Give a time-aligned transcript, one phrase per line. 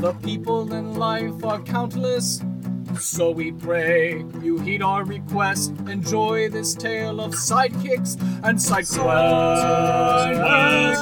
[0.00, 2.40] The people in life are countless.
[2.98, 5.74] So we pray you heed our request.
[5.86, 8.96] Enjoy this tale of sidekicks and side quests.
[8.96, 10.96] Side and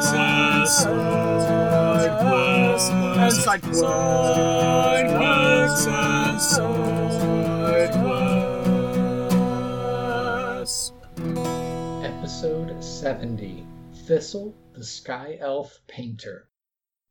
[3.39, 7.93] side quests and side
[10.59, 10.93] quests.
[12.03, 13.65] Episode 70
[14.09, 16.48] Thistle, the Sky Elf Painter.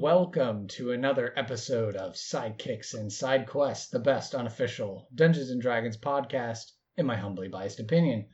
[0.00, 5.98] Welcome to another episode of Sidekicks and Side Quests, the best unofficial Dungeons and Dragons
[5.98, 8.24] podcast, in my humbly biased opinion.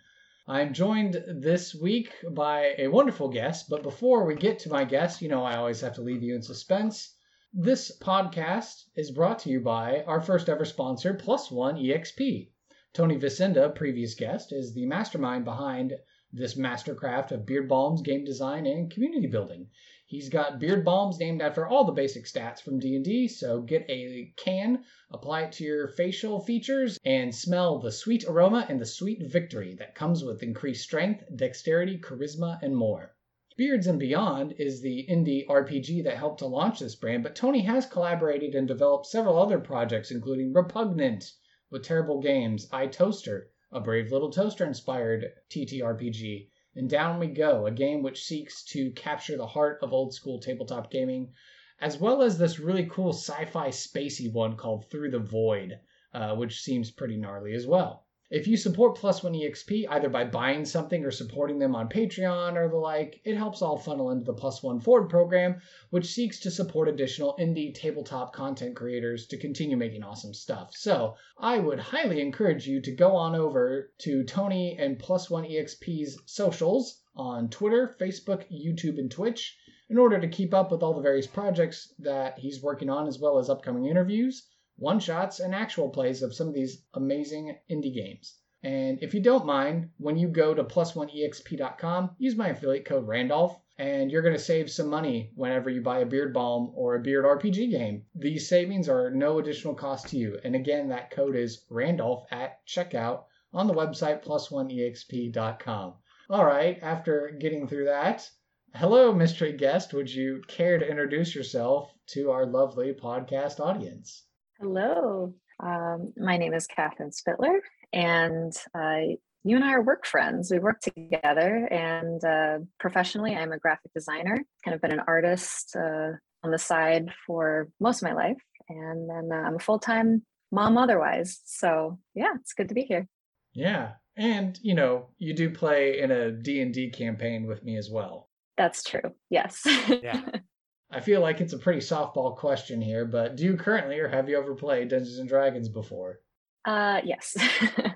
[0.46, 5.20] I'm joined this week by a wonderful guest, but before we get to my guest,
[5.20, 7.16] you know I always have to leave you in suspense.
[7.52, 12.48] This podcast is brought to you by our first ever sponsor, Plus One EXP.
[12.92, 15.94] Tony Vicinda, previous guest, is the mastermind behind
[16.32, 19.68] this mastercraft of beard balms, game design, and community building.
[20.08, 24.32] He's got beard balms named after all the basic stats from D&D, so get a
[24.36, 29.20] can, apply it to your facial features, and smell the sweet aroma and the sweet
[29.24, 33.16] victory that comes with increased strength, dexterity, charisma, and more.
[33.56, 37.62] Beards and Beyond is the indie RPG that helped to launch this brand, but Tony
[37.62, 41.32] has collaborated and developed several other projects, including Repugnant
[41.68, 47.64] with Terrible Games, I Toaster, a Brave Little Toaster inspired TTRPG, and Down We Go,
[47.66, 51.32] a game which seeks to capture the heart of old school tabletop gaming,
[51.80, 55.80] as well as this really cool sci fi spacey one called Through the Void,
[56.12, 58.05] uh, which seems pretty gnarly as well.
[58.28, 62.56] If you support Plus One EXP either by buying something or supporting them on Patreon
[62.56, 65.60] or the like, it helps all funnel into the Plus One Forward program,
[65.90, 70.74] which seeks to support additional indie tabletop content creators to continue making awesome stuff.
[70.74, 75.44] So I would highly encourage you to go on over to Tony and Plus One
[75.44, 79.56] EXP's socials on Twitter, Facebook, YouTube, and Twitch
[79.88, 83.20] in order to keep up with all the various projects that he's working on, as
[83.20, 87.94] well as upcoming interviews one shots, and actual plays of some of these amazing indie
[87.94, 88.38] games.
[88.62, 93.58] And if you don't mind, when you go to plus1exp.com, use my affiliate code Randolph,
[93.78, 97.00] and you're going to save some money whenever you buy a beard balm or a
[97.00, 98.06] beard RPG game.
[98.14, 100.38] These savings are no additional cost to you.
[100.42, 105.94] And again, that code is Randolph at checkout on the website plus1exp.com.
[106.28, 108.28] All right, after getting through that,
[108.74, 109.94] hello, mystery guest.
[109.94, 114.24] Would you care to introduce yourself to our lovely podcast audience?
[114.58, 117.58] Hello, um, my name is Catherine Spittler,
[117.92, 120.50] and uh, you and I are work friends.
[120.50, 124.42] We work together, and uh, professionally, I'm a graphic designer.
[124.64, 126.12] Kind of been an artist uh,
[126.42, 128.40] on the side for most of my life,
[128.70, 131.42] and then uh, I'm a full time mom otherwise.
[131.44, 133.06] So yeah, it's good to be here.
[133.52, 137.76] Yeah, and you know, you do play in a D and D campaign with me
[137.76, 138.30] as well.
[138.56, 139.12] That's true.
[139.28, 139.60] Yes.
[140.02, 140.22] Yeah.
[140.90, 144.28] I feel like it's a pretty softball question here, but do you currently or have
[144.28, 146.20] you ever played Dungeons and Dragons before?
[146.64, 147.36] Uh, yes,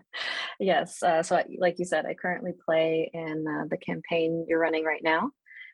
[0.60, 1.02] yes.
[1.02, 4.84] Uh, so, I, like you said, I currently play in uh, the campaign you're running
[4.84, 5.30] right now,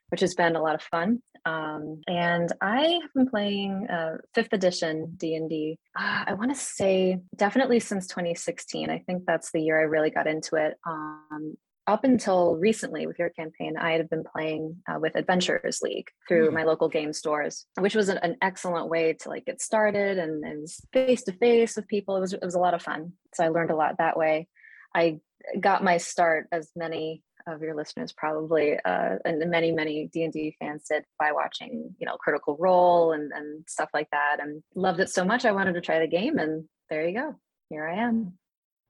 [0.08, 1.22] which has been a lot of fun.
[1.44, 5.78] Um, and I have been playing uh, fifth edition D and D.
[5.98, 8.90] Uh, want to say definitely since 2016.
[8.90, 10.74] I think that's the year I really got into it.
[10.86, 16.08] Um, up until recently with your campaign, I had been playing uh, with Adventurers League
[16.26, 16.54] through Mm.
[16.54, 20.44] my local game stores, which was an, an excellent way to like get started and
[20.44, 22.16] and face to face with people.
[22.16, 23.12] It was it was a lot of fun.
[23.34, 24.48] So I learned a lot that way.
[24.94, 25.20] I
[25.60, 30.32] got my start, as many of your listeners probably, uh, and many many D and
[30.32, 34.62] D fans did by watching, you know, Critical Role and and stuff like that, and
[34.74, 37.34] loved it so much I wanted to try the game, and there you go.
[37.70, 38.38] Here I am.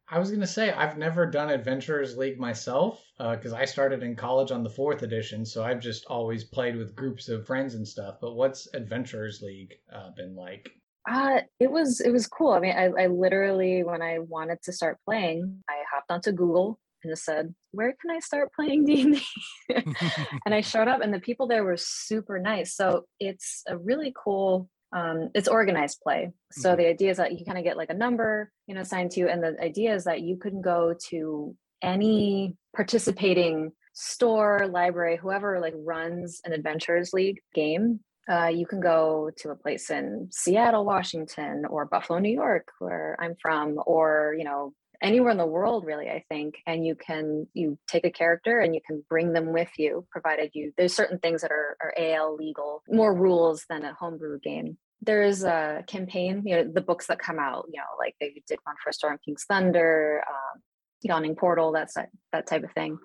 [0.09, 4.53] I was gonna say I've never done Adventurers League myself because I started in college
[4.53, 8.19] on the fourth edition, so I've just always played with groups of friends and stuff.
[8.21, 10.71] But what's Adventurers League uh, been like?
[11.09, 12.51] Uh, it was it was cool.
[12.53, 16.81] I mean, I, I literally when I wanted to start playing, I hopped onto Google
[17.03, 19.27] and just said, "Where can I start playing D and D?"
[20.47, 22.75] And I showed up, and the people there were super nice.
[22.75, 24.69] So it's a really cool.
[24.97, 26.33] Um, it's organized play.
[26.53, 26.77] So Mhm.
[26.79, 29.21] the idea is that you kind of get like a number, you know, assigned to
[29.21, 35.61] you, and the idea is that you can go to any participating store, library, whoever
[35.61, 40.85] like runs an Adventures League game uh, you can go to a place in Seattle,
[40.85, 45.85] Washington, or Buffalo, New York, where I'm from, or you know anywhere in the world,
[45.85, 46.09] really.
[46.09, 49.71] I think, and you can you take a character and you can bring them with
[49.79, 53.95] you, provided you there's certain things that are, are AL legal, more rules than a
[53.95, 54.77] homebrew game.
[55.03, 58.59] There's a campaign, you know, the books that come out, you know, like they did
[58.65, 60.63] one for Storm King's Thunder, um,
[61.03, 62.99] Yawning Portal, that's that, that type of thing.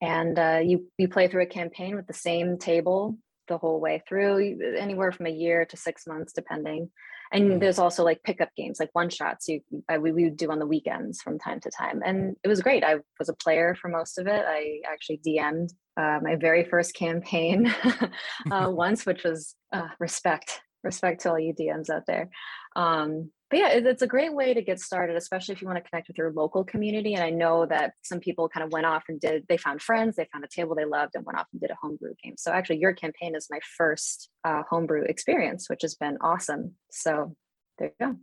[0.00, 4.02] And uh, you you play through a campaign with the same table the whole way
[4.08, 6.90] through, anywhere from a year to six months, depending.
[7.32, 7.60] And Mhm.
[7.60, 9.48] there's also like pickup games, like one shots.
[9.48, 12.48] You I, we we would do on the weekends from time to time, and it
[12.48, 12.84] was great.
[12.84, 14.44] I was a player for most of it.
[14.46, 17.74] I actually DM'd uh, my very first campaign
[18.50, 22.30] uh, once, which was uh, respect, respect to all you DMs out there.
[22.76, 25.88] Um, but yeah, it's a great way to get started, especially if you want to
[25.88, 27.14] connect with your local community.
[27.14, 30.16] And I know that some people kind of went off and did, they found friends,
[30.16, 32.34] they found a table they loved and went off and did a homebrew game.
[32.36, 36.74] So actually your campaign is my first uh, homebrew experience, which has been awesome.
[36.90, 37.34] So
[37.78, 38.16] there you go.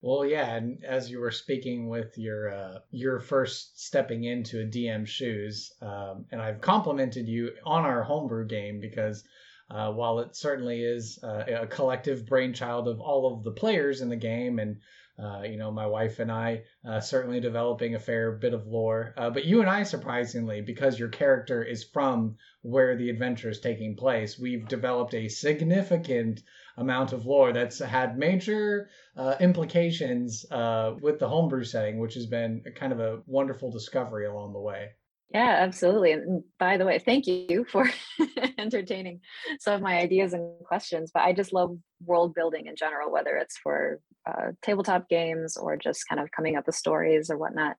[0.00, 4.66] Well, yeah, and as you were speaking with your uh, your first stepping into a
[4.66, 9.22] DM shoes, um, and I've complimented you on our homebrew game because
[9.72, 14.10] uh, while it certainly is uh, a collective brainchild of all of the players in
[14.10, 14.76] the game, and
[15.18, 19.14] uh, you know my wife and I uh, certainly developing a fair bit of lore,
[19.16, 23.60] uh, but you and I surprisingly, because your character is from where the adventure is
[23.60, 26.42] taking place, we've developed a significant
[26.76, 30.44] amount of lore that's had major uh, implications
[31.00, 34.90] with the homebrew setting, which has been kind of a wonderful discovery along the way.
[35.32, 36.12] Yeah, absolutely.
[36.12, 37.90] And by the way, thank you for
[38.58, 39.20] entertaining
[39.60, 41.10] some of my ideas and questions.
[41.12, 43.98] But I just love world building in general, whether it's for
[44.28, 47.76] uh, tabletop games or just kind of coming up with stories or whatnot.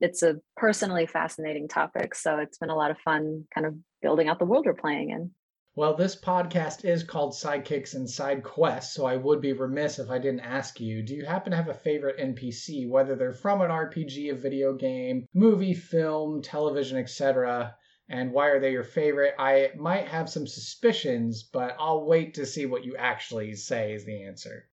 [0.00, 2.14] It's a personally fascinating topic.
[2.14, 5.10] So it's been a lot of fun kind of building out the world we're playing
[5.10, 5.30] in.
[5.76, 10.08] Well, this podcast is called Sidekicks and Side Quests, so I would be remiss if
[10.08, 13.60] I didn't ask you do you happen to have a favorite NPC, whether they're from
[13.60, 17.74] an RPG, a video game, movie, film, television, etc.?
[18.08, 19.34] And why are they your favorite?
[19.36, 24.04] I might have some suspicions, but I'll wait to see what you actually say is
[24.04, 24.68] the answer.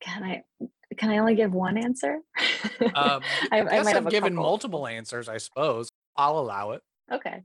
[0.00, 0.44] Can I
[0.96, 2.20] can I only give one answer?
[2.80, 4.44] Um, I, I, I guess might I've have given couple.
[4.44, 5.88] multiple answers, I suppose.
[6.16, 6.82] I'll allow it.
[7.12, 7.42] Okay.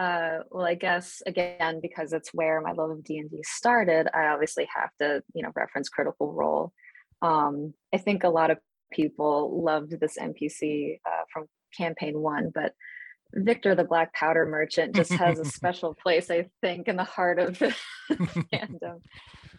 [0.00, 4.08] Uh, well, I guess again because it's where my love of D and D started,
[4.16, 6.72] I obviously have to, you know, reference Critical Role.
[7.20, 8.56] Um, I think a lot of
[8.90, 12.72] people loved this NPC uh, from Campaign One, but
[13.34, 17.38] Victor the Black Powder Merchant just has a special place, I think, in the heart
[17.38, 17.76] of the
[18.10, 19.02] fandom.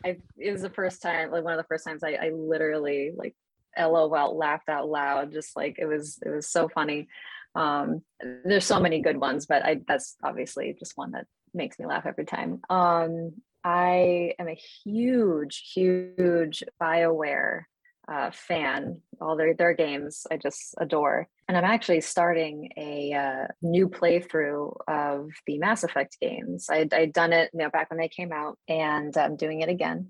[0.03, 3.11] I it was the first time, like one of the first times I, I literally
[3.15, 3.35] like
[3.77, 7.09] LOL laughed out loud, just like it was it was so funny
[7.55, 8.01] um
[8.45, 12.05] there's so many good ones but i that's obviously just one that makes me laugh
[12.05, 12.61] every time.
[12.69, 13.33] Um
[13.63, 17.63] i am a huge huge bioware
[18.11, 18.99] uh, fan.
[19.21, 21.27] All their their games i just adore.
[21.47, 26.67] And i'm actually starting a uh, new playthrough of the mass effect games.
[26.69, 29.69] I, i'd done it you know back when they came out and i'm doing it
[29.69, 30.09] again.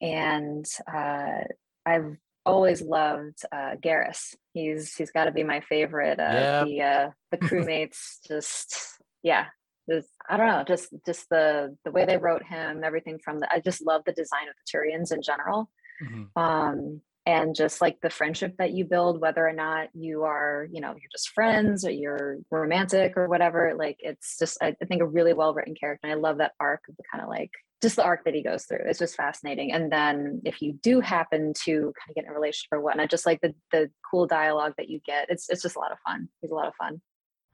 [0.00, 1.44] And uh,
[1.84, 2.16] i've
[2.48, 4.34] always loved uh, Garrus.
[4.54, 6.18] He's he's got to be my favorite.
[6.18, 6.64] Uh.
[6.64, 8.76] The uh, the crewmates just
[9.22, 9.46] yeah.
[9.90, 13.48] Just, I don't know, just just the the way they wrote him, everything from the.
[13.50, 15.70] I just love the design of the Turians in general,
[16.02, 16.28] Mhm.
[16.36, 20.80] um, and just like the friendship that you build, whether or not you are, you
[20.80, 23.74] know, you're just friends or you're romantic or whatever.
[23.76, 26.80] Like it's just, I, think a really well written character, and I love that arc
[26.88, 27.50] of the kind of like
[27.82, 30.98] just the arc that he goes through it's just fascinating and then if you do
[30.98, 34.26] happen to kind of get in a relationship or whatnot just like the the cool
[34.26, 36.74] dialogue that you get it's it's just a lot of fun he's a lot of
[36.74, 37.00] fun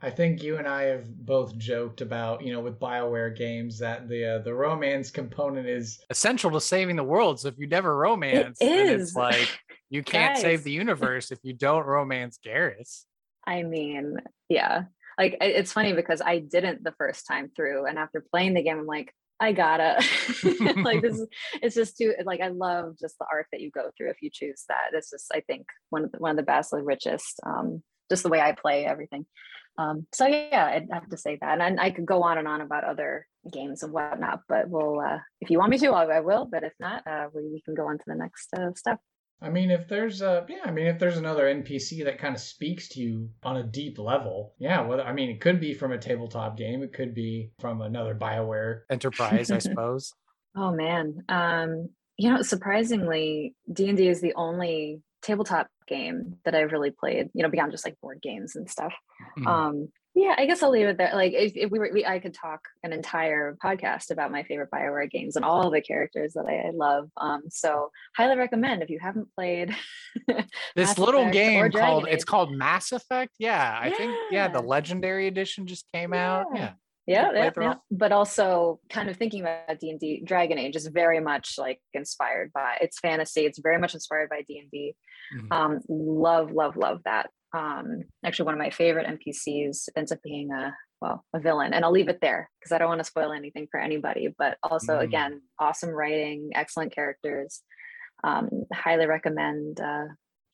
[0.05, 4.07] I think you and I have both joked about, you know, with BioWare games that
[4.07, 7.41] the uh, the romance component is Essential to saving the world.
[7.41, 9.49] So if you never romance, then it's like
[9.89, 13.05] you can't save the universe if you don't romance Garrus.
[13.47, 14.19] i mean
[14.51, 14.85] yeah.
[15.17, 18.81] Like it's funny because i didn't the first time through and after playing the game
[18.81, 20.05] i'm like i gotta.
[20.77, 21.29] Like this is
[21.63, 24.29] it's just too like i love just the arc that you go through if you
[24.31, 24.91] choose that.
[24.93, 28.23] It's just i think one of the, one of the best the richest um just
[28.23, 29.25] the way i play everything
[29.77, 32.61] Um, so yeah, I'd have to say that, and I could go on and on
[32.61, 34.41] about other games and whatnot.
[34.49, 36.47] But we'll, uh, if you want me to, I, I will.
[36.51, 38.99] But if not, uh, we, we can go on to the next uh, stuff.
[39.43, 42.41] I mean, if there's a yeah, I mean, if there's another NPC that kind of
[42.41, 44.81] speaks to you on a deep level, yeah.
[44.81, 48.15] Whether I mean, it could be from a tabletop game, it could be from another
[48.15, 50.13] Bioware Enterprise, I suppose.
[50.57, 56.55] Oh man, um, you know, surprisingly, D and D is the only tabletop game that
[56.55, 57.31] I've really played.
[57.35, 58.93] You know, beyond just like board games and stuff.
[59.39, 59.47] Mhm.
[59.47, 61.11] Um, yeah, I guess I'll leave it there.
[61.13, 64.71] Like, if, if we were, we, I could talk an entire podcast about my favorite
[64.73, 67.11] Bioware games and all the characters that I, I love.
[67.17, 69.75] Um, so highly recommend if you haven't played
[70.29, 73.33] this Mass little Effect game called it's called Mass Effect.
[73.41, 76.47] Yeah, I think yeah, the legendary edition just came out.
[76.55, 76.73] Yeah.
[77.07, 77.33] Yeah.
[77.33, 77.69] yeah, yeah, yeah.
[77.71, 81.57] all- But also, kind of thinking about D and D, Dragon Age is very much
[81.59, 83.43] like inspired by it's fantasy.
[83.47, 84.95] It's very much inspired by D and D.
[85.33, 85.53] Mhm.
[85.53, 87.31] Um, love, love, love that.
[87.55, 91.85] Um, actually, one of my favorite NPCs ends up being a well a villain, and
[91.85, 94.29] I'll leave it there because I don't want to spoil anything for anybody.
[94.37, 95.03] But also, Mm.
[95.03, 97.63] again, awesome writing, excellent characters.
[98.23, 100.07] Um, highly recommend uh,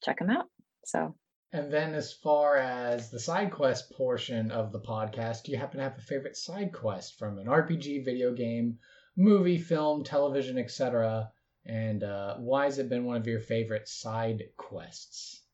[0.03, 0.47] check them out.
[0.85, 1.15] So
[1.53, 5.79] And then, as far as the side quest portion of the podcast, do you happen
[5.79, 8.79] to have a favorite side quest from an RPG, video game,
[9.17, 11.31] movie, film, television, etc.?
[11.67, 15.43] And uh, why has it been one of your favorite side quests?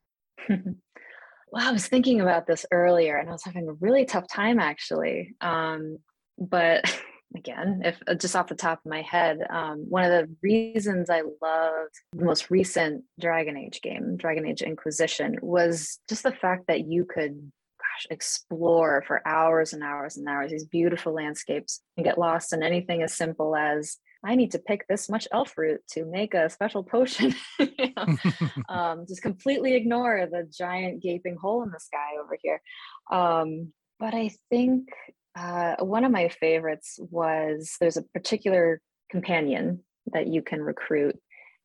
[1.51, 4.59] Well, I was thinking about this earlier and I was having a really tough time
[4.59, 5.35] actually.
[5.39, 5.97] Um,
[6.37, 6.83] but
[7.35, 11.09] again, if uh, just off the top of my head, um, one of the reasons
[11.09, 16.67] I loved the most recent Dragon Age game, Dragon Age Inquisition, was just the fact
[16.67, 22.03] that you could gosh, explore for hours and hours and hours these beautiful landscapes and
[22.03, 25.79] get lost in anything as simple as I need to pick this much elf root
[25.91, 27.33] to make a special potion.
[27.59, 28.17] you know?
[28.69, 32.61] um, just completely ignore the giant gaping hole in the sky over here.
[33.09, 34.89] Um, but I think
[35.37, 41.17] uh, one of my favorites was there's a particular companion that you can recruit,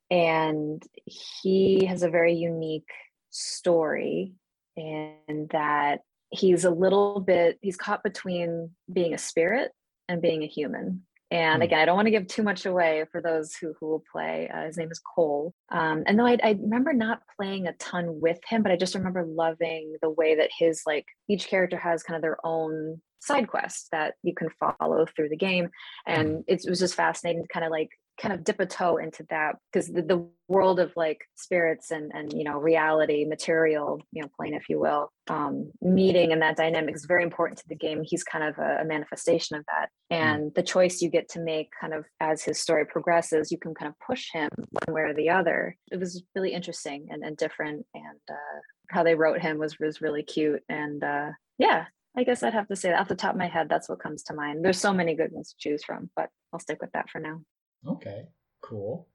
[0.09, 2.89] and he has a very unique
[3.31, 4.35] story
[4.77, 9.73] in that he's a little bit he's caught between being a spirit
[10.09, 11.03] and being a human
[11.33, 11.63] and Hmm.
[11.67, 14.51] again, I don't want to give too much away for those who, who will play.
[14.53, 15.55] Uh, his name is Cole.
[15.71, 18.95] Um, and though I, I remember not playing a ton with him, but I just
[18.95, 23.47] remember loving the way that his, like, each character has kind of their own side
[23.49, 25.71] quests that you can follow through the game.
[26.07, 27.91] And it was just fascinating to kind of like,
[28.23, 32.13] kind of dip a toe into that because the, the world of like spirits and
[32.15, 36.57] and you know reality material you know plane if you will um meeting and that
[36.57, 38.03] dynamic is very important to the game.
[38.05, 39.89] He's kind of a, a manifestation of that.
[40.11, 43.75] And the choice you get to make kind of as his story progresses you can
[43.75, 44.49] kind of push him
[44.87, 45.77] one way or the other.
[45.91, 48.61] It was really interesting and, and different and uh
[48.91, 50.63] how they wrote him was was really cute.
[50.69, 51.87] And uh yeah
[52.17, 54.03] I guess I'd have to say that off the top of my head, that's what
[54.03, 54.63] comes to mind.
[54.63, 57.41] There's so many good ones to choose from, but I'll stick with that for now.
[57.87, 58.29] Okay,
[58.63, 59.09] cool.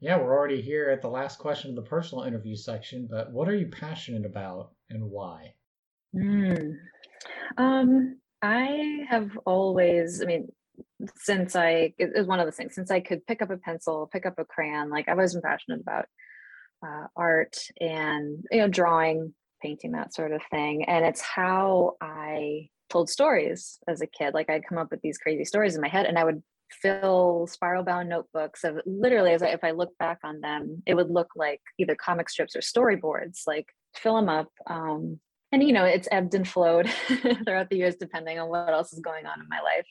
[0.00, 3.48] Yeah, we're already here at the last question of the personal interview section, but what
[3.48, 5.54] are you passionate about and why?
[6.14, 6.74] Mm.
[7.56, 10.48] Um, I have always, I mean,
[11.16, 14.08] since I, it was one of the things, since I could pick up a pencil,
[14.12, 16.06] pick up a crayon, like I've always been passionate about
[16.84, 20.84] uh, art and, you know, drawing, painting, that sort of thing.
[20.84, 24.34] And it's how I told stories as a kid.
[24.34, 26.42] Like I'd come up with these crazy stories in my head and I would
[26.80, 30.94] fill spiral bound notebooks of literally as I, if I look back on them, it
[30.94, 34.48] would look like either comic strips or storyboards, like fill them up.
[34.68, 35.20] Um,
[35.52, 36.88] and you know, it's ebbed and flowed
[37.44, 39.86] throughout the years, depending on what else is going on in my life.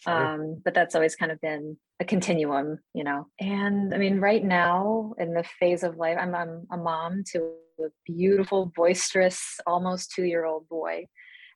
[0.00, 0.12] Sure.
[0.12, 3.28] Um, but that's always kind of been a continuum, you know.
[3.40, 7.52] And I mean, right now in the phase of life, I'm, I'm a mom to
[7.80, 11.06] a beautiful, boisterous, almost two year old boy.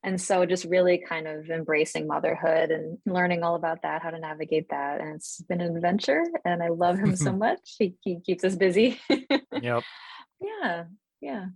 [0.05, 4.19] And so just really kind of embracing motherhood and learning all about that, how to
[4.19, 5.01] navigate that.
[5.01, 7.77] And it's been an adventure and I love him so much.
[7.79, 9.01] He, he keeps us busy.
[9.61, 9.83] Yep.
[10.41, 10.85] yeah.
[11.21, 11.47] Yeah.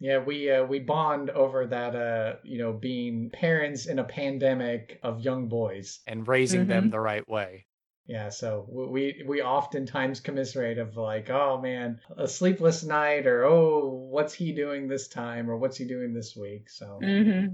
[0.00, 5.00] Yeah, we uh, we bond over that uh, you know, being parents in a pandemic
[5.02, 6.00] of young boys.
[6.06, 6.90] And raising them Mhm.
[6.92, 7.66] the right way.
[8.06, 13.88] Yeah, so we we oftentimes commiserate of like, oh man, a sleepless night, or oh,
[14.10, 16.70] what's he doing this time, or what's he doing this week.
[16.70, 17.46] So hmm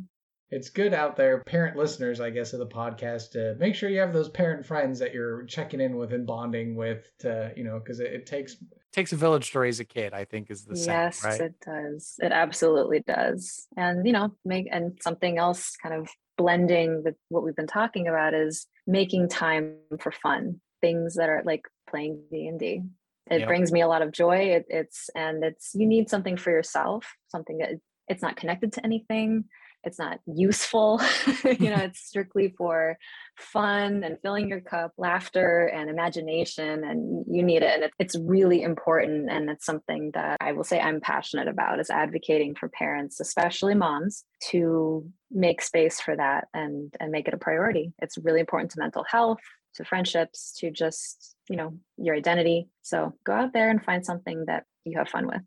[0.54, 3.98] it's good out there, parent listeners, I guess, of the podcast, to make sure you
[3.98, 7.80] have those parent friends that you're checking in with and bonding with, to you know,
[7.80, 8.56] because it, it takes
[8.92, 11.40] Takes a village to raise a kid, I think is the saying, yes, right?
[11.40, 12.14] it does.
[12.20, 13.66] It absolutely does.
[13.76, 16.08] And you know, make and something else kind of
[16.38, 21.42] blending with what we've been talking about is making time for fun, things that are
[21.44, 22.82] like playing D and D.
[23.28, 23.48] It Yep.
[23.48, 24.36] brings me a lot of joy.
[24.36, 27.70] It, it's and it's you need something for yourself, something that
[28.06, 29.46] it's not connected to anything.
[29.84, 31.00] It's not useful.
[31.44, 32.96] you know, it's strictly for
[33.36, 37.82] fun and filling your cup, laughter and imagination, and you need it.
[37.82, 39.30] And it's really important.
[39.30, 43.74] And it's something that I will say I'm passionate about is advocating for parents, especially
[43.74, 47.92] moms, to make space for that and and make it a priority.
[48.00, 49.40] It's really important to mental health,
[49.76, 52.68] to friendships, to just, you know, your identity.
[52.82, 55.40] So go out there and find something that you have fun with.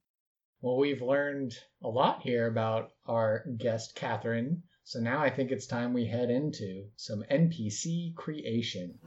[0.59, 4.63] Well, we've learned a lot here about our guest, Catherine.
[4.85, 8.97] So now I think it's time we head into some NPC creation.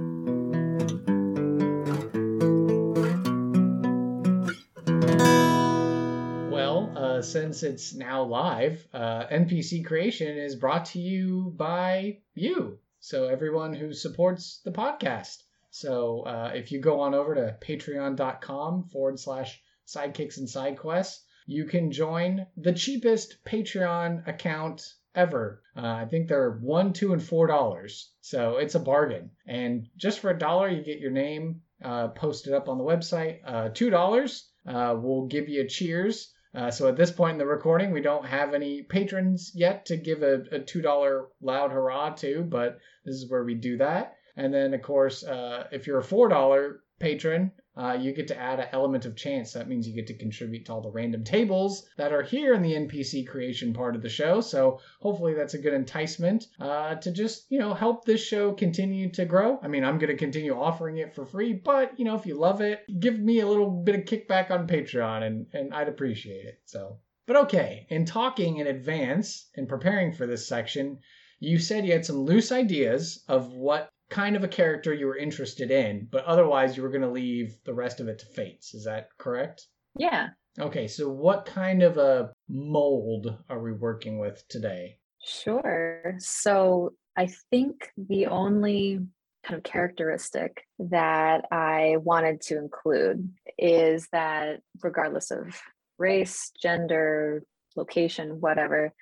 [6.53, 12.79] Well, uh, since it's now live, uh, NPC creation is brought to you by you.
[13.01, 15.43] So everyone who supports the podcast.
[15.73, 21.65] So uh, if you go on over to patreon.com forward slash sidekicks and sidequests, you
[21.65, 25.63] can join the cheapest Patreon account ever.
[25.77, 28.13] Uh, I think they're one, two, and four dollars.
[28.21, 29.31] So it's a bargain.
[29.49, 33.41] And just for a dollar, you get your name uh, posted up on the website.
[33.45, 36.33] Uh, two dollars, uh, we'll give you a cheers.
[36.55, 39.97] Uh, so at this point in the recording, we don't have any patrons yet to
[39.97, 44.15] give a, a two dollar loud hurrah to, but this is where we do that.
[44.37, 48.39] And then, of course, uh, if you're a four dollar patron, uh, you get to
[48.39, 49.55] add an element of chance.
[49.55, 52.61] That means you get to contribute to all the random tables that are here in
[52.61, 54.43] the NPC creation part of the show.
[54.43, 59.11] So hopefully that's a good enticement uh, to just, you know, help this show continue
[59.13, 59.59] to grow.
[59.63, 62.35] I mean, I'm going to continue offering it for free, but, you know, if you
[62.35, 66.45] love it, give me a little bit of kickback on Patreon and, and I'd appreciate
[66.45, 66.61] it.
[66.67, 70.99] So, but okay, in talking in advance and preparing for this section,
[71.39, 75.17] you said you had some loose ideas of what kind of a character you were
[75.17, 78.75] interested in, but otherwise you were going to leave the rest of it to fates.
[78.75, 79.69] Is that correct?
[79.97, 80.29] Yeah.
[80.59, 84.99] Okay, so what kind of a mold are we working with today?
[85.25, 86.17] Sure.
[86.19, 89.01] So I think the only
[89.47, 95.61] kind of characteristic that I wanted to include is that regardless of
[95.99, 97.45] race, gender,
[97.77, 98.93] location, whatever,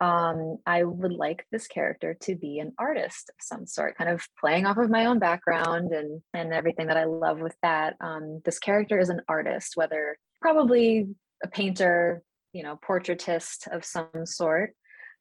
[0.00, 4.26] um, I would like this character to be an artist of some sort, kind of
[4.38, 7.96] playing off of my own background and and everything that I love with that.
[8.00, 11.08] Um, this character is an artist, whether probably
[11.42, 14.74] a painter, you know, portraitist of some sort,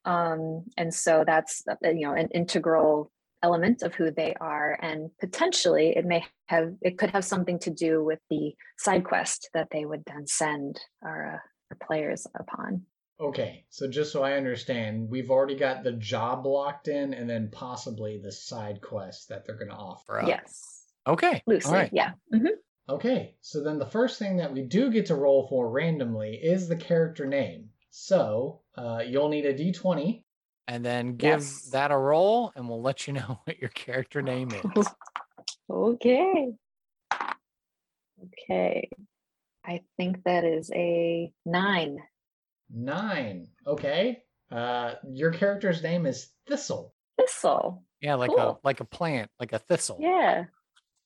[0.03, 3.11] um, and so that's uh, you know an integral
[3.43, 4.77] element of who they are.
[4.81, 9.49] And potentially it may have it could have something to do with the side quest
[9.53, 11.37] that they would then send our, uh,
[11.71, 12.81] our players upon
[13.19, 17.49] Okay, so just so I understand, we've already got the job locked in and then
[17.49, 20.27] possibly the side quest that they're going to offer up.
[20.27, 20.83] Yes.
[21.07, 21.41] Okay.
[21.47, 21.89] Loosely, All right.
[21.93, 22.11] yeah.
[22.31, 22.47] hmm
[22.87, 26.67] Okay, so then the first thing that we do get to roll for randomly is
[26.67, 27.69] the character name.
[27.89, 30.21] So uh, you'll need a d20.
[30.67, 31.69] And then give Yes.
[31.71, 34.87] that a roll, and we'll let you know what your character name is.
[35.69, 36.51] okay.
[38.23, 38.89] Okay.
[39.65, 41.97] I think that is a nine.
[42.73, 43.47] Nine.
[43.65, 44.19] Okay.
[44.51, 46.93] Uh, your character's name is Thistle.
[47.19, 47.83] Thistle.
[48.01, 49.97] Yeah, like a like a plant, like a thistle.
[49.99, 50.45] Yeah.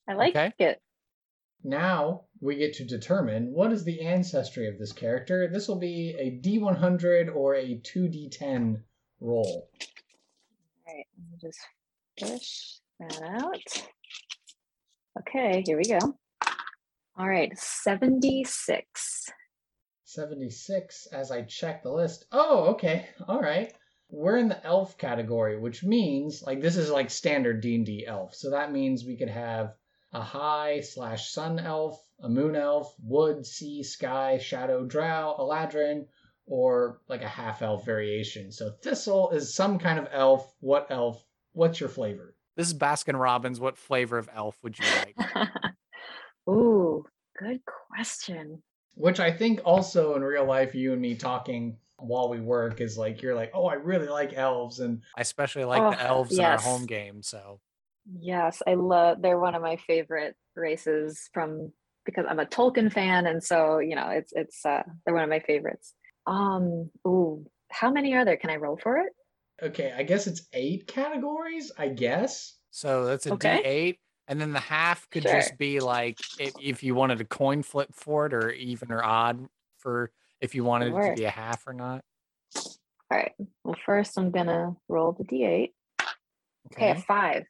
[0.08, 0.52] I like Okay.
[0.60, 0.82] it.
[1.64, 5.50] Now we get to determine what is the ancestry of this character.
[5.52, 8.82] This will be a D100 or a 2D10
[9.20, 9.70] roll.
[10.88, 11.06] All right.
[11.18, 11.60] Let me just
[12.18, 13.84] fish that out.
[15.20, 16.00] Okay, here we go.
[17.18, 19.30] All right, 76.
[20.10, 22.26] 76 as I check the list.
[22.32, 23.08] Oh, okay.
[23.28, 23.72] All right.
[24.10, 28.34] We're in the elf category, which means like this is like standard D&D elf.
[28.34, 29.76] So that means we could have
[30.12, 36.08] a high slash sun elf, a moon elf, wood, sea, sky, shadow, drow, eladrin,
[36.48, 38.52] or like a half elf variation.
[38.52, 40.52] So thistle is some kind of elf.
[40.60, 41.24] What elf?
[41.52, 42.36] What's your flavor?
[42.56, 43.60] This is Baskin Robbins.
[43.60, 45.48] What flavor of elf would you like?
[46.50, 47.06] Ooh,
[47.38, 48.64] good question.
[48.96, 52.98] Which I think also in real life, you and me talking while we work is
[52.98, 56.38] like you're like, oh, I really like elves, and I especially like the Oh, elves
[56.40, 57.24] in our home game.
[57.24, 57.62] So
[58.20, 61.72] Yes, I love they're one of my favorite races from
[62.06, 65.30] because I'm a Tolkien fan and so, you know, it's it's uh they're one of
[65.30, 65.94] my favorites.
[66.26, 68.38] Um, ooh, how many are there?
[68.38, 69.14] Can I roll for it?
[69.62, 71.72] okay, I guess it's eight categories.
[71.78, 72.56] I guess.
[72.72, 73.62] so that's a Okay.
[73.64, 74.00] 8
[74.30, 75.34] and then the half could Sure.
[75.34, 79.04] just be like if, if you wanted a coin flip for it, or even or
[79.04, 82.06] odd for if you wanted it to be a half or not.
[82.56, 83.34] All right.
[83.64, 85.74] Well, first I'm gonna roll the D8.
[86.72, 87.44] Okay, a five.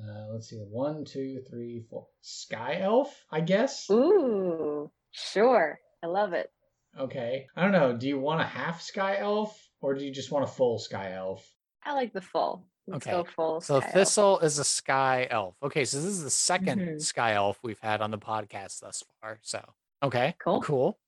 [0.00, 2.06] Uh, let's see, one, two, three, four.
[2.20, 3.88] Sky elf, I guess.
[3.90, 5.78] Ooh, sure.
[6.02, 6.50] I love it.
[6.98, 7.96] Okay, I don't know.
[7.96, 11.12] Do you want a half sky elf or do you just want a full sky
[11.12, 11.44] elf?
[11.84, 12.66] I like the full.
[12.86, 13.60] Let's Okay, go full.
[13.60, 13.94] So Sky Elf.
[13.94, 15.56] Thistle is a sky elf.
[15.62, 17.00] Okay, so this is the 2nd Mhm.
[17.02, 19.38] sky elf we've had on the podcast thus far.
[19.42, 19.64] So
[20.02, 20.60] okay, Cool.
[20.62, 20.98] cool.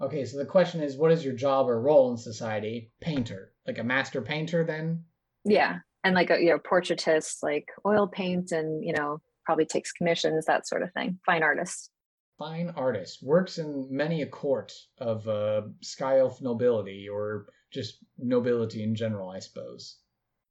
[0.00, 2.90] Okay, so the question is, what is your job or role in society?
[3.00, 5.04] Painter, like a master painter, then?
[5.44, 9.92] Yeah, and like a you know portraitist, like oil paint, and you know probably takes
[9.92, 11.18] commissions, that sort of thing.
[11.26, 11.90] Fine artist.
[12.38, 18.82] Fine artist, works in many a court of uh, sky elf nobility or just nobility
[18.82, 19.98] in general, I suppose.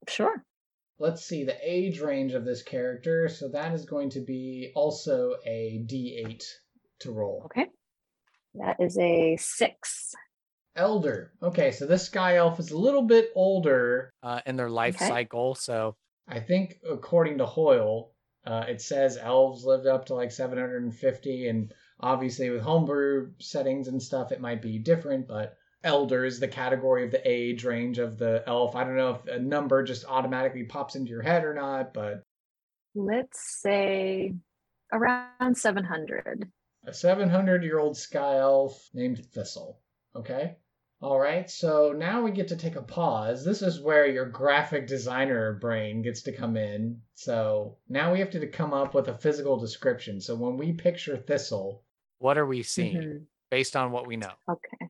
[0.08, 0.44] Sure.
[0.98, 3.28] Let's see the age range of this character.
[3.28, 6.44] So that is going to be also a D8
[7.00, 7.42] to roll.
[7.46, 7.68] Okay.
[8.56, 10.14] That is a six.
[10.78, 11.32] Elder.
[11.42, 14.10] Okay, so this sky elf is a little bit older.
[14.24, 15.08] Uh, in their life Okay.
[15.08, 15.56] cycle.
[15.56, 15.96] So
[16.28, 18.12] I think according to Hoyle,
[18.46, 24.02] uh, it says elves lived up to like 750, and obviously with homebrew settings and
[24.02, 25.28] stuff, it might be different.
[25.28, 25.56] But
[25.86, 28.76] elder is the category of the age range of the elf.
[28.76, 32.24] I don't know if a number just automatically pops into your head or not, but
[32.96, 34.34] Let's say
[34.92, 36.50] around seven hundred.
[36.86, 39.80] a 700 year old sky elf named Thistle.
[40.16, 40.56] Okay?
[41.02, 43.44] All right, so now we get to take a pause.
[43.44, 47.02] This is where your graphic designer brain gets to come in.
[47.16, 50.22] So now we have to come up with a physical description.
[50.22, 51.84] So when we picture Thistle,
[52.20, 53.26] what are we seeing Mhm.
[53.52, 54.32] based on what we know?
[54.50, 54.88] Okay.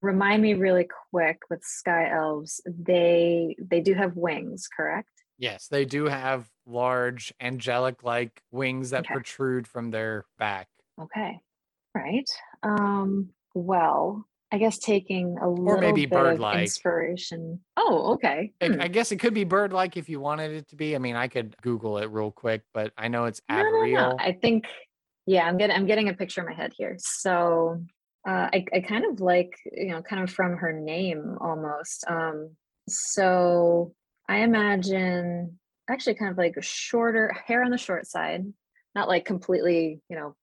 [0.00, 2.60] Remind me really quick with sky elves.
[2.66, 5.10] They they do have wings, correct?
[5.38, 9.14] Yes, they do have large angelic like wings that Okay.
[9.14, 10.68] protrude from their back.
[11.00, 11.38] Okay.
[11.94, 12.28] Right.
[12.62, 17.60] Um, well, I guess taking a little maybe bit of inspiration.
[17.76, 18.52] Oh, okay.
[18.60, 18.80] I- Hmm.
[18.80, 20.94] I guess it could be bird like if you wanted it to be.
[20.94, 24.16] I mean, I could Google it real quick, but I know it's No, no, no.
[24.18, 24.66] I think,
[25.26, 26.94] yeah, I'm getting I'm getting a picture in my head here.
[26.98, 27.84] So
[28.28, 32.04] uh, I I kind of like you know kind of from her name almost.
[32.06, 32.50] Um,
[32.88, 33.94] so
[34.28, 38.44] I imagine actually kind of like a shorter hair on the short side,
[38.94, 40.36] not like completely you know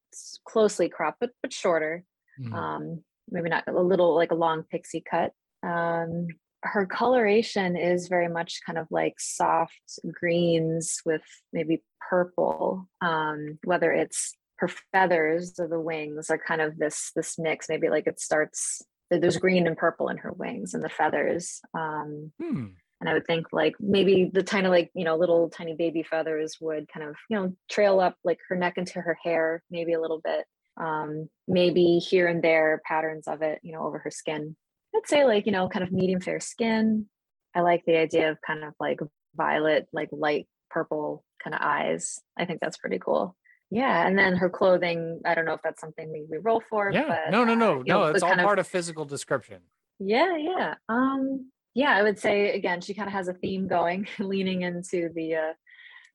[0.45, 2.03] closely cropped, but but shorter.
[2.41, 2.53] Mhm.
[2.53, 5.31] um, maybe not a little like a long pixie cut.
[5.63, 6.27] Um,
[6.63, 11.21] her coloration is very much kind of like soft greens with
[11.53, 12.89] maybe purple.
[13.01, 17.67] Um, whether it's her feathers or the wings are kind of this this mix.
[17.69, 21.61] Maybe like it starts there's green and purple in her wings and the feathers.
[21.73, 22.65] Um, Hmm.
[23.01, 26.57] and I would think like maybe the tiny like you know little tiny baby feathers
[26.61, 30.01] would kind of you know trail up like her neck into her hair maybe a
[30.01, 30.45] little bit
[30.77, 34.55] um maybe here and there patterns of it you know over her skin
[34.95, 37.05] i'd say like you know kind of medium fair skin
[37.53, 38.99] i like the idea of kind of like
[39.35, 43.35] violet like light purple kind of eyes i think that's pretty cool
[43.71, 46.91] yeah and then her clothing i don't know if that's something we, we roll for
[46.91, 47.05] Yeah.
[47.07, 48.03] but No, no, uh, no, know, no.
[48.07, 49.61] It's all kind of- part of physical description.
[49.99, 50.75] yeah, yeah.
[50.89, 55.09] Um, yeah, I would say again, she kind of has a theme going, leaning into
[55.13, 55.53] the uh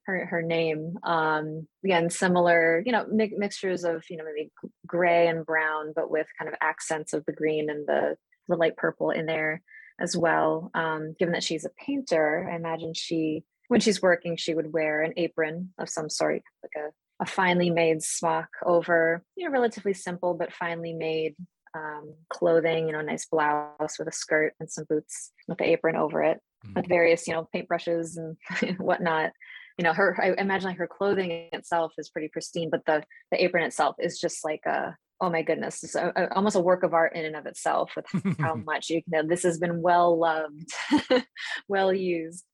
[0.07, 0.97] her her name.
[1.03, 4.51] Um, again, similar, you know, mi- mixtures of you know maybe
[4.87, 8.17] gray and brown, but with kind of accents of the green and the
[8.49, 9.61] the light purple in there
[10.01, 10.71] as well.
[10.75, 15.03] Um, given that she's a painter, I imagine she when she's working, she would wear
[15.03, 16.89] an apron of some sort, like a
[17.21, 21.35] a finely made smock over, you know, relatively simple but finely made
[21.75, 25.97] um, clothing, you know, nice blouse with a skirt and some boots with the apron
[25.97, 26.77] over it, Mhm.
[26.77, 29.33] with various, you know, paintbrushes and whatnot.
[29.79, 33.43] You know, her, I imagine like her clothing itself is pretty pristine, but the the
[33.43, 36.83] apron itself is just like a, oh my goodness, it's a, a- almost a work
[36.83, 38.07] of art in and of itself with
[38.41, 40.71] how much you know this has been well loved,
[41.69, 42.45] well used.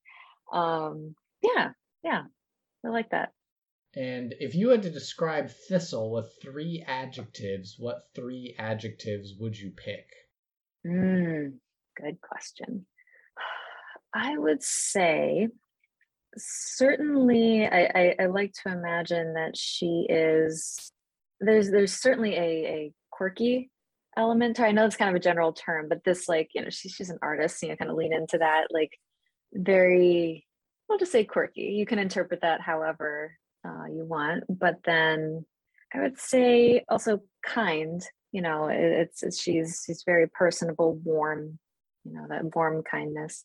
[0.52, 1.70] Um, yeah,
[2.05, 2.22] yeah,
[2.85, 3.31] I like that.
[3.96, 9.70] And if you had to describe Thistle with three adjectives, what three adjectives would you
[9.70, 10.06] pick?
[10.87, 11.54] Mm,
[11.96, 12.87] good question.
[14.14, 15.48] I would say
[16.37, 20.92] certainly I, I, I like to imagine that she is
[21.40, 23.70] there's there's certainly a, a quirky
[24.16, 24.61] element.
[24.61, 27.11] I know it's kind of a general term, but this like, you know, she, she's
[27.11, 28.92] an artist, you know, kind of lean into that, like
[29.52, 30.46] very
[30.90, 31.62] I'll just say quirky.
[31.62, 33.32] You can interpret that however
[33.66, 35.44] uh, you want, but then
[35.94, 38.02] I would say also kind.
[38.33, 41.59] You know, it, it's, it's she's she's very personable, warm.
[42.05, 43.44] You know that warm kindness.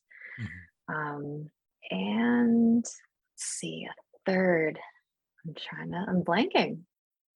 [0.88, 1.50] Um,
[1.90, 2.96] and let's
[3.38, 4.80] see a third.
[5.46, 6.06] I'm trying to.
[6.08, 6.80] I'm blanking.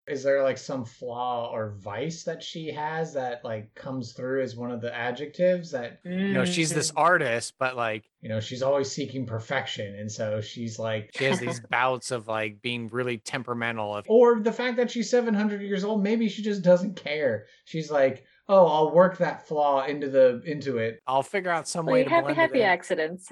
[0.08, 4.56] Is there like some flaw or vice that she has that like comes through as
[4.56, 6.98] one of the adjectives that you know, she's this Mm.
[7.02, 11.39] artist, but like you know she's always seeking perfection and so she's like she has
[11.39, 13.98] these bouts of like being really temperamental.
[13.98, 17.89] If or the fact that she's 700 years old maybe she just doesn't care she's
[17.89, 21.00] like oh, I'll work that flaw into the into it.
[21.08, 22.68] I'll figure out some way to happy blend happy it in.
[22.70, 23.32] accidents.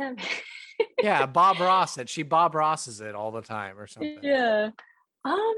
[1.04, 2.10] Yeah, Bob Ross it.
[2.10, 4.18] She Bob Rosses it all the time or something.
[4.24, 4.70] yeah.
[5.24, 5.54] Um,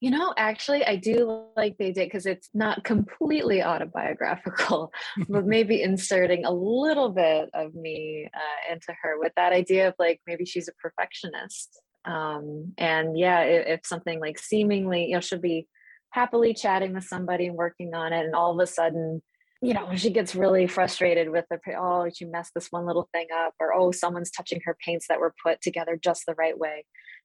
[0.00, 4.92] you know, actually I do like they did because it's not completely autobiographical,
[5.28, 9.94] but maybe inserting a little bit of me uh, into her with that idea of
[9.98, 11.80] like maybe she's a perfectionist.
[12.04, 15.66] Um, and yeah, if, if something like seemingly, you know, she'll be
[16.10, 19.22] happily chatting with somebody and working on it, and all of a sudden,
[19.62, 23.28] you know, she gets really frustrated with the oh, she messed this one little thing
[23.34, 26.84] up, or oh, someone's touching her paints that were put together just the right way.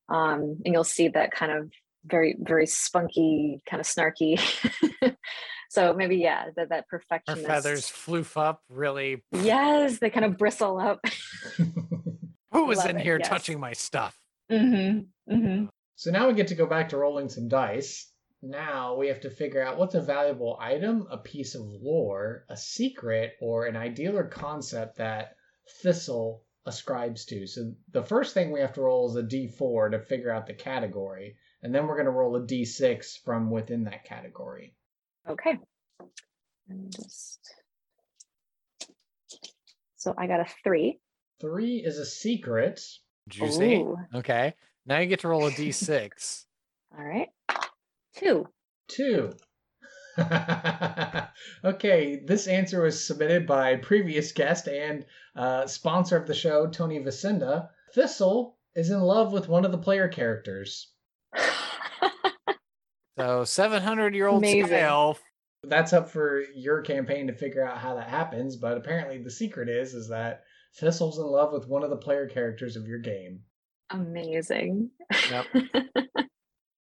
[0.10, 1.70] Um, and you'll see that kind of
[2.06, 4.40] very, very spunky, kind of snarky.
[5.70, 7.48] so maybe yeah, that that Her perfectionist.
[7.48, 9.24] feathers floof up really.
[9.32, 11.04] Yes, they kind of bristle up.
[11.58, 13.30] Who was love in it, here yes.
[13.30, 14.18] touching my stuff?
[14.52, 15.66] mm-hmm, mm-hmm.
[15.96, 18.12] so now we get to go back to rolling some dice.
[18.44, 22.58] Now we have to figure out what's a valuable item, a piece of lore, a
[22.58, 25.36] secret, or an ideal or concept that
[25.82, 27.48] Thistle ascribes to.
[27.48, 30.54] So the first thing we have to roll is a d4 to figure out the
[30.54, 34.74] category, and then we're going to roll a d6 from within that category.
[35.30, 35.58] Okay.
[36.68, 37.40] Let me just.
[39.98, 41.00] So I got a three.
[41.40, 42.82] Three is a secret.
[43.30, 43.76] Juicy.
[43.76, 44.56] Ooh, Okay.
[44.86, 46.46] Now you get to roll a d6.
[46.98, 47.30] all right.
[48.16, 48.48] Two.
[48.88, 49.32] Two.
[51.64, 57.00] okay, this answer was submitted by previous guest and uh, sponsor of the show, Tony
[57.00, 57.70] Vicinda.
[57.94, 60.92] Thistle is in love with one of the player characters.
[63.18, 64.68] So 700 year old Amazing.
[64.68, 65.22] sky elf.
[65.64, 69.70] That's up for your campaign to figure out how that happens, but apparently the secret
[69.70, 70.44] is is that
[70.80, 73.42] Thistle's in love with one of the player characters of your game.
[73.90, 74.90] Amazing.
[75.30, 75.46] Yep.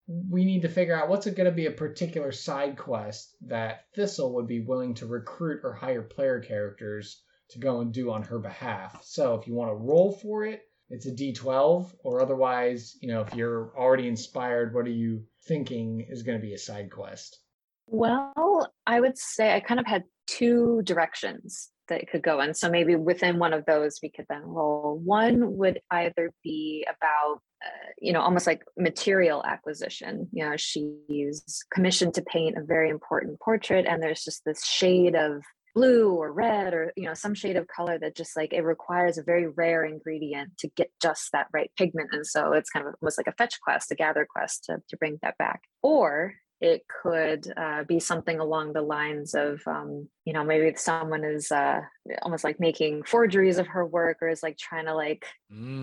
[0.08, 4.36] we need to figure out what's going to be a particular side quest that Thistle
[4.36, 8.40] would be willing to recruit or hire player characters to go and do on her
[8.40, 9.04] behalf.
[9.04, 13.22] So if you want to roll for it, it's a d12, or otherwise, you know,
[13.22, 17.40] if you're already inspired, what are you thinking is going to be a side quest?
[17.88, 22.54] Well, I would say I kind of had two directions that it could go in.
[22.54, 25.02] So maybe within one of those, we could then roll.
[25.04, 30.28] One would either be about, uh, you know, almost like material acquisition.
[30.32, 35.16] You know, she's commissioned to paint a very important portrait, and there's just this shade
[35.16, 35.42] of
[35.76, 39.18] blue or red or you know some shade of color that just like it requires
[39.18, 42.10] a very rare ingredient to get just that right pigment.
[42.12, 44.98] And so it's kind of almost like a fetch quest a gather quest to, to
[44.98, 45.64] bring that back.
[45.82, 51.24] Or it could uh, be something along the lines of um, you know maybe someone
[51.24, 51.82] is uh,
[52.22, 55.26] almost like making forgeries of her work or is like trying to like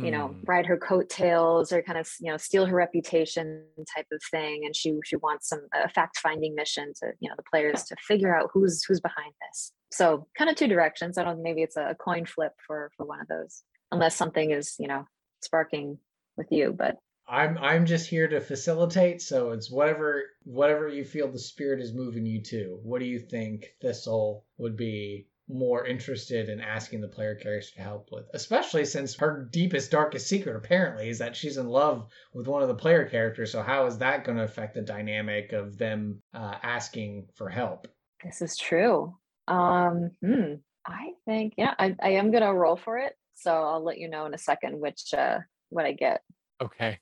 [0.03, 0.37] you know Mm.
[0.47, 3.65] ride her coattails or kind of you know steal her reputation
[3.97, 4.65] type of thing.
[4.65, 7.97] And she she wants some a fact finding mission to you know the players to
[8.07, 9.73] figure out who's who's behind this.
[9.93, 11.17] So kind of two directions.
[11.17, 13.62] I don't maybe it's a coin flip for for one of those
[13.93, 15.07] unless something is you know
[15.43, 15.99] sparking
[16.37, 16.97] with you but
[17.29, 21.93] I'm I'm just here to facilitate, so it's whatever whatever you feel the spirit is
[21.93, 22.79] moving you to.
[22.83, 27.81] What do you think Thistle would be more interested in asking the player characters to
[27.81, 28.27] help with?
[28.35, 32.69] Especially since her deepest, darkest secret apparently is that she's in love with one of
[32.69, 33.53] the player characters.
[33.53, 37.89] So how is that going to affect the dynamic of them uh, asking for help?
[38.25, 39.15] this is true
[39.49, 40.55] um hmm,
[40.87, 44.27] i think yeah I, I am gonna roll for it so i'll let you know
[44.27, 46.23] in a second which uh what i get
[46.61, 46.99] Okay.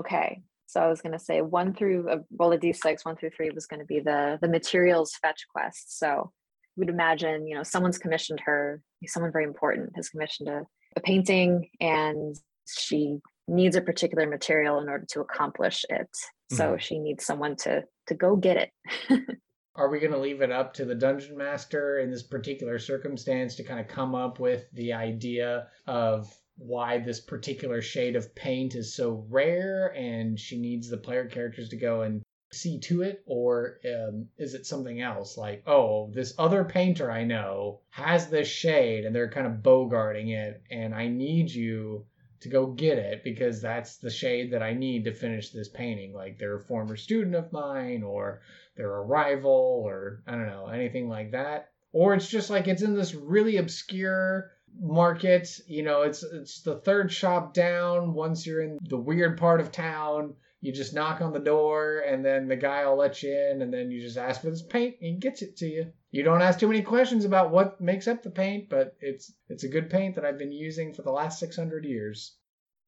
[0.00, 3.30] Okay, so I was going to say one through uh, roll a d6, one through
[3.30, 5.98] three was going to be the the materials fetch quest.
[5.98, 6.32] So
[6.76, 10.62] we'd imagine, you know, someone's commissioned her, someone very important has commissioned a,
[10.96, 12.36] a painting, and
[12.68, 16.08] she needs a particular material in order to accomplish it.
[16.50, 18.70] So she needs someone to to go get it.
[19.76, 23.56] Are we going to leave it up to the dungeon master in this particular circumstance
[23.56, 28.74] to kind of come up with the idea of why this particular shade of paint
[28.74, 33.22] is so rare and she needs the player characters to go and see to it?
[33.26, 38.48] Or um, is it something else like, oh, this other painter I know has this
[38.48, 42.06] shade and they're kind of bogarting it and I need you
[42.40, 46.12] to go get it because that's the shade that I need to finish this painting.
[46.12, 48.40] Like they're a former student of mine or
[48.76, 51.70] they're a rival or I don't know, anything like that.
[51.92, 56.76] Or it's just like it's in this really obscure market, you know, it's it's the
[56.76, 60.34] third shop down once you're in the weird part of town.
[60.60, 63.72] You just knock on the door and then the guy will let you in and
[63.72, 65.92] then you just ask for this paint and he gets it to you.
[66.10, 69.64] You don't ask too many questions about what makes up the paint, but it's it's
[69.64, 72.36] a good paint that I've been using for the last 600 years.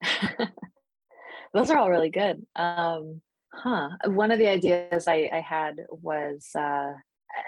[1.54, 2.44] Those are all really good.
[2.56, 3.20] Um,
[3.52, 3.88] huh.
[4.06, 6.92] One of the ideas I, I had was uh,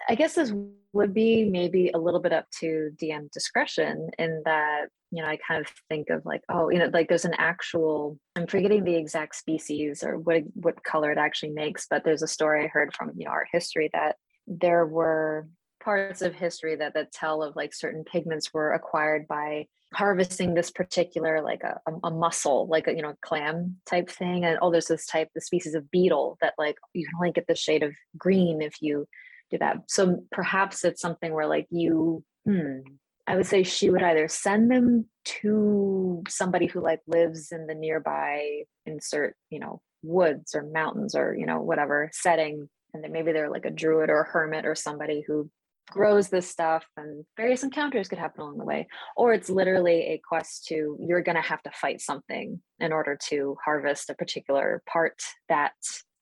[0.08, 0.52] I guess this
[0.92, 5.38] would be maybe a little bit up to DM discretion in that, you know, I
[5.46, 8.96] kind of think of like, oh, you know, like there's an actual, I'm forgetting the
[8.96, 12.94] exact species or what what color it actually makes, but there's a story I heard
[12.94, 15.46] from, you know, art history that there were
[15.82, 20.70] parts of history that that tell of like certain pigments were acquired by harvesting this
[20.70, 24.44] particular like a, a mussel like a you know clam type thing.
[24.44, 27.46] And oh there's this type the species of beetle that like you can only get
[27.46, 29.06] the shade of green if you
[29.50, 29.78] do that.
[29.88, 32.78] So perhaps it's something where like you hmm,
[33.26, 37.74] i would say she would either send them to somebody who like lives in the
[37.74, 42.68] nearby insert you know woods or mountains or you know whatever setting.
[42.92, 45.48] And then maybe they're like a druid or a hermit or somebody who
[45.90, 48.88] grows this stuff and various encounters could happen along the way.
[49.16, 53.18] Or it's literally a quest to you're going to have to fight something in order
[53.28, 55.72] to harvest a particular part that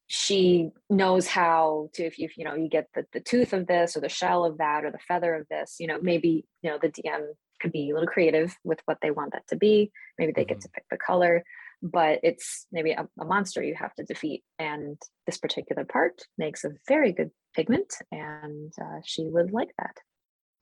[0.09, 3.97] she knows how to if you you know you get the, the tooth of this
[3.97, 6.79] or the shell of that or the feather of this you know maybe you know
[6.81, 7.27] the dm
[7.61, 10.55] could be a little creative with what they want that to be maybe they mm-hmm.
[10.55, 11.44] get to pick the color
[11.83, 14.42] but it's maybe a, a, monster you have to defeat.
[14.59, 19.97] And this particular part makes a very good pigment, and uh, she would like that.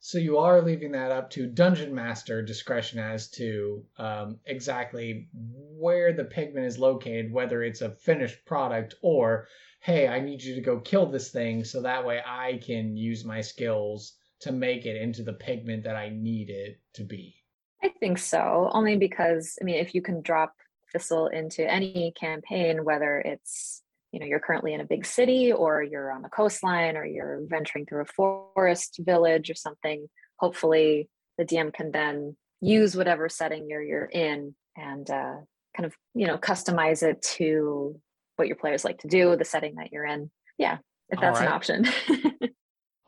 [0.07, 6.13] So you are leaving that up to dungeon master discretion as to um, exactly where
[6.13, 9.49] the pigment is located, whether it's a finished product or,
[9.81, 13.25] hey, I need you to go kill this thing so that way I can use
[13.25, 17.35] my skills to make it into the pigment that I need it to be.
[17.83, 20.55] I think so, only because I mean, if you can drop
[20.93, 25.83] Thistle into any campaign, whether it's you know you're currently in a big city or
[25.83, 30.07] you're on the coastline or you're venturing through a forest village or something.
[30.39, 35.37] Hopefully, the DM can then use whatever setting you're you're in and uh,
[35.77, 38.01] kind of you know customize it to
[38.37, 40.31] what your players like to do, the setting that you're in.
[40.59, 41.47] Yeah, if that's right.
[41.47, 41.87] an option.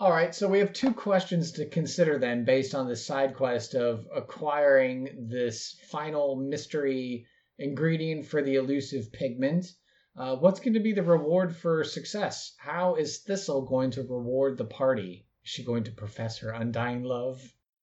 [0.00, 3.74] All right, so we have two questions to consider then, based on the side quest
[3.74, 7.26] of acquiring this final mystery
[7.58, 9.72] ingredient for the elusive pigment.
[10.18, 12.54] Uh, what's going to be the reward for success?
[12.58, 15.24] How is Thistle going to reward the party?
[15.44, 17.40] Is she going to profess her undying love?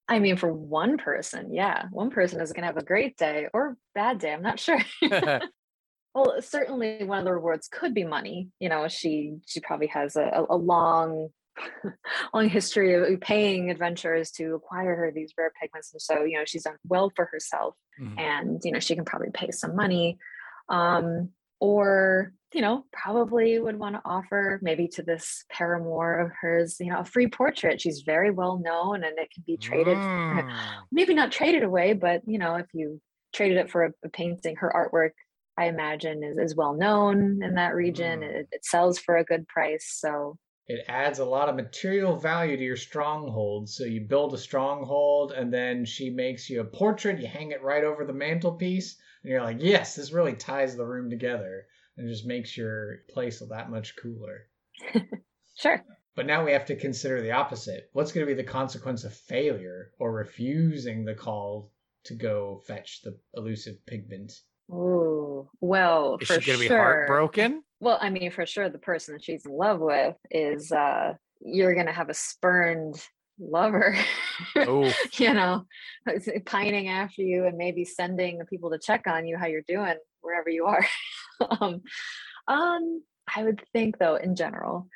[0.10, 3.48] I mean, for one person, yeah, one person is going to have a great day
[3.54, 4.34] or bad day.
[4.34, 4.80] I'm not sure.
[6.13, 8.50] well, certainly one of the rewards could be money.
[8.60, 11.30] You know, she she probably has a, a long
[12.34, 16.43] long history of paying adventurers to acquire her these rare pigments and so you know
[16.45, 18.19] she's done well for herself mm-hmm.
[18.19, 20.17] and you know she can probably pay some money
[20.67, 21.30] um
[21.65, 26.91] or you know probably would want to offer maybe to this paramour of hers you
[26.91, 30.58] know a free portrait she's very well known and it can be traded mm.
[30.91, 33.01] maybe not traded away but you know if you
[33.34, 35.12] traded it for a, a painting her artwork
[35.58, 38.23] i imagine is, is well known in that region mm.
[38.23, 42.58] it, it sells for a good price so it adds a lot of material value
[42.58, 43.69] to your stronghold.
[43.69, 47.19] So you build a stronghold, and then she makes you a portrait.
[47.19, 50.86] You hang it right over the mantelpiece, and you're like, yes, this really ties the
[50.86, 54.47] room together, and just makes your place that much cooler.
[55.56, 55.84] sure.
[56.15, 57.89] But now we have to consider the opposite.
[57.93, 61.71] What's going to be the consequence of failure or refusing the call
[62.06, 64.32] to go fetch the elusive pigment?
[64.71, 66.60] Ooh, well, is she going to sure.
[66.60, 67.63] be heartbroken?
[67.86, 71.76] Well, I mean, for sure, the person that she's in love with is uh you're
[71.76, 73.00] gonna have a spurned
[73.38, 73.95] lover,
[74.56, 75.65] you know,
[76.45, 80.50] pining after you and maybe sending people to check on you how you're doing wherever
[80.50, 80.84] you are.
[81.62, 81.84] um,
[82.48, 83.04] um,
[83.36, 84.88] I would think though, in general,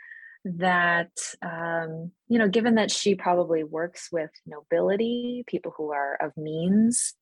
[0.45, 1.11] that
[1.43, 7.13] um, you know, given that she probably works with nobility, people who are of means,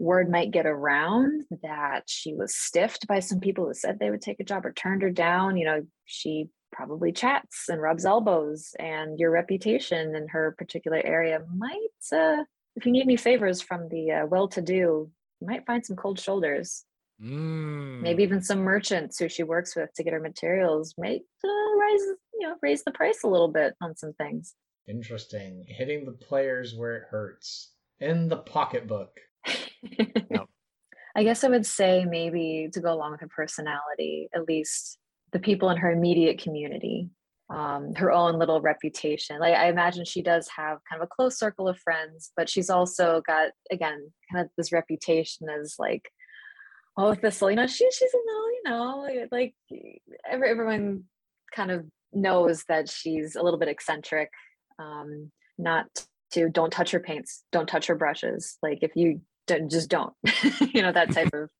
[0.00, 4.22] word might get around that she was stiffed by some people who said they would
[4.22, 5.56] take a job or turned her down.
[5.56, 11.40] You know, she probably chats and rubs elbows, and your reputation in her particular area
[11.54, 11.78] might,
[12.12, 12.44] uh,
[12.76, 15.10] if you need any favors from the uh, well to do,
[15.40, 16.84] you might find some cold shoulders.
[17.22, 18.00] Mm.
[18.00, 22.00] Maybe even some merchants who she works with to get her materials might uh, rise,
[22.38, 24.54] you know, raise the price a little bit on some things.
[24.88, 25.64] Interesting.
[25.68, 29.10] Hitting the players where it hurts in the pocketbook.
[31.16, 34.98] I guess I would say maybe to go along with her personality, at least
[35.32, 37.10] the people in her immediate community,
[37.50, 39.40] um, her own little reputation.
[39.40, 42.70] Like I imagine she does have kind of a close circle of friends, but she's
[42.70, 46.10] also got again kind of this reputation as like,
[46.96, 49.54] oh Thistle, you know, she she's a little, you know, like
[50.30, 51.04] every, everyone
[51.54, 54.30] kind of knows that she's a little bit eccentric,
[54.78, 55.86] um, not
[56.32, 58.58] to don't touch her paints, don't touch her brushes.
[58.62, 60.14] Like if you just don't
[60.72, 61.50] you know that type of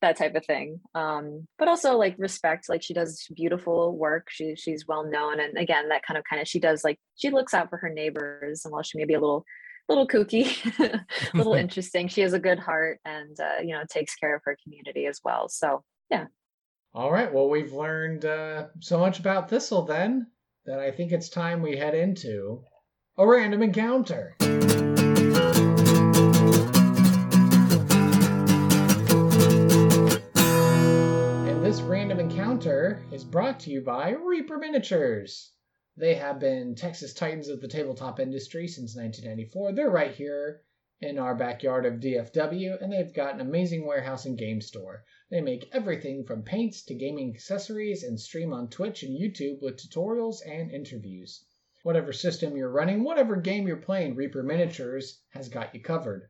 [0.00, 0.80] that type of thing.
[0.94, 4.28] Um but also like respect like she does beautiful work.
[4.30, 7.30] She she's well known and again that kind of kind of she does like she
[7.30, 9.44] looks out for her neighbors and while she may be a little
[9.88, 10.46] little kooky
[10.80, 11.04] a
[11.36, 14.56] little interesting she has a good heart and uh, you know takes care of her
[14.62, 15.48] community as well.
[15.48, 16.26] So yeah.
[16.94, 17.32] All right.
[17.32, 20.26] Well we've learned uh, so much about thistle then
[20.68, 22.62] that i think it's time we head into
[23.16, 24.36] a random encounter
[31.88, 35.52] random encounter is brought to you by Reaper Miniatures.
[35.96, 39.72] They have been Texas Titans of the tabletop industry since 1994.
[39.72, 40.60] They're right here
[41.00, 45.02] in our backyard of DFW, and they've got an amazing warehouse and game store.
[45.30, 49.78] They make everything from paints to gaming accessories and stream on Twitch and YouTube with
[49.78, 51.42] tutorials and interviews.
[51.84, 56.28] Whatever system you're running, whatever game you're playing, Reaper Miniatures has got you covered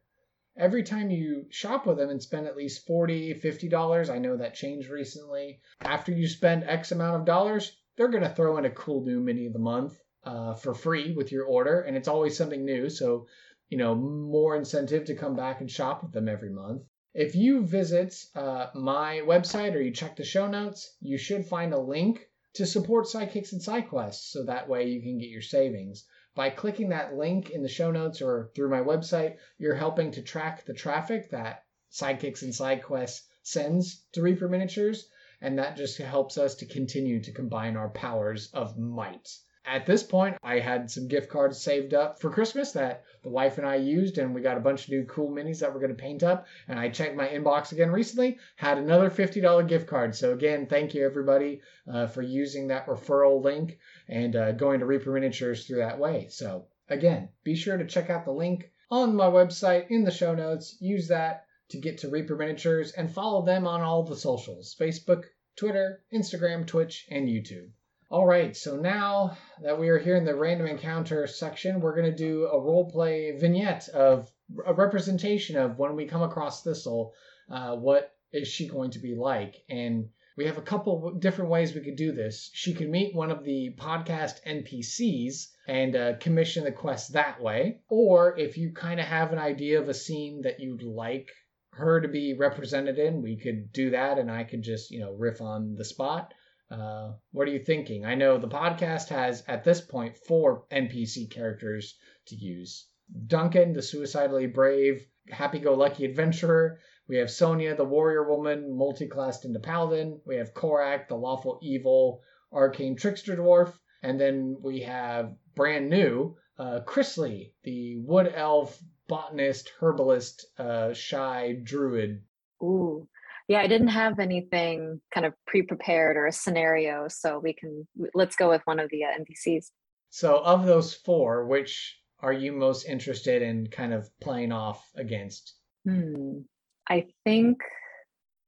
[0.59, 4.37] every time you shop with them and spend at least 40 50 dollars i know
[4.37, 8.65] that changed recently after you spend x amount of dollars they're going to throw in
[8.65, 12.09] a cool new mini of the month uh, for free with your order and it's
[12.09, 13.27] always something new so
[13.69, 16.83] you know more incentive to come back and shop with them every month.
[17.15, 21.73] If you visit uh, my website or you check the show notes you should find
[21.73, 26.07] a link to support sidekicks and sidequests so that way you can get your savings
[26.39, 30.23] by clicking that link in the show notes or through my website, you're helping to
[30.23, 35.09] track the traffic that Sidekicks and SideQuests sends to Reaper Miniatures,
[35.41, 39.29] and that just helps us to continue to combine our powers of might
[39.69, 43.59] at this point, I had some gift cards saved up for Christmas that the wife
[43.59, 45.95] and I used, and we got a bunch of new cool minis that we're going
[45.95, 46.47] to paint up.
[46.69, 50.15] And I checked my inbox again recently, had another $50 gift card.
[50.15, 54.87] So, again, thank you everybody uh, for using that referral link and uh, going to
[54.87, 56.29] Reaper Miniatures through that way.
[56.31, 60.35] So, again, be sure to check out the link on my website in the show
[60.35, 60.79] notes.
[60.81, 65.25] Use that to get to Reaper Miniatures and follow them on all the socials Facebook,
[65.57, 67.69] Twitter, Instagram, Twitch, and YouTube.
[68.11, 72.11] All right, so now that we are here in the random encounter section, we're going
[72.11, 74.31] to do a role play vignette of
[74.65, 77.13] a representation of when we come across Thistle,
[77.51, 79.57] uh, what is she going to be like?
[79.69, 82.49] And we have a couple different ways we could do this.
[82.55, 87.83] She could meet one of the podcast NPCs and uh, commission the quest that way.
[87.91, 91.29] Or if you kind of have an idea of a scene that you'd like
[91.73, 95.13] her to be represented in, we could do that and I could just, you know,
[95.13, 96.33] riff on the spot.
[96.71, 98.05] Uh, what are you thinking?
[98.05, 101.97] I know the podcast has, at this point, four NPC characters
[102.27, 102.89] to use
[103.27, 106.79] Duncan, the suicidally brave, happy go lucky adventurer.
[107.09, 110.21] We have Sonia, the warrior woman, multi-classed into paladin.
[110.27, 113.73] We have Korak, the lawful evil arcane trickster dwarf.
[114.03, 121.59] And then we have brand new uh, Chrisley, the wood elf, botanist, herbalist, uh, shy
[121.63, 122.23] druid.
[122.63, 123.09] Ooh,
[123.49, 128.37] yeah, I didn't have anything kind of pre-prepared or a scenario, so we can let's
[128.37, 129.67] go with one of the uh, NPCs.
[130.11, 135.55] So, of those four, which are you most interested in kind of playing off against?
[135.87, 136.41] Hmm.
[136.89, 137.59] I think.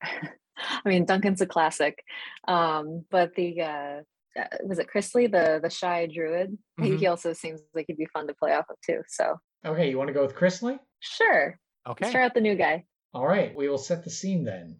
[0.02, 1.98] I mean, Duncan's a classic,
[2.46, 4.00] um, but the uh,
[4.38, 6.58] uh, was it Chrisley, the the shy druid?
[6.78, 6.98] Mm-hmm.
[6.98, 9.00] He also seems like he'd be fun to play off of too.
[9.08, 9.36] So.
[9.64, 10.78] Okay, you want to go with Chrisley?
[11.00, 11.58] Sure.
[11.88, 12.04] Okay.
[12.04, 12.84] Let's try out the new guy.
[13.12, 14.76] All right, we will set the scene then.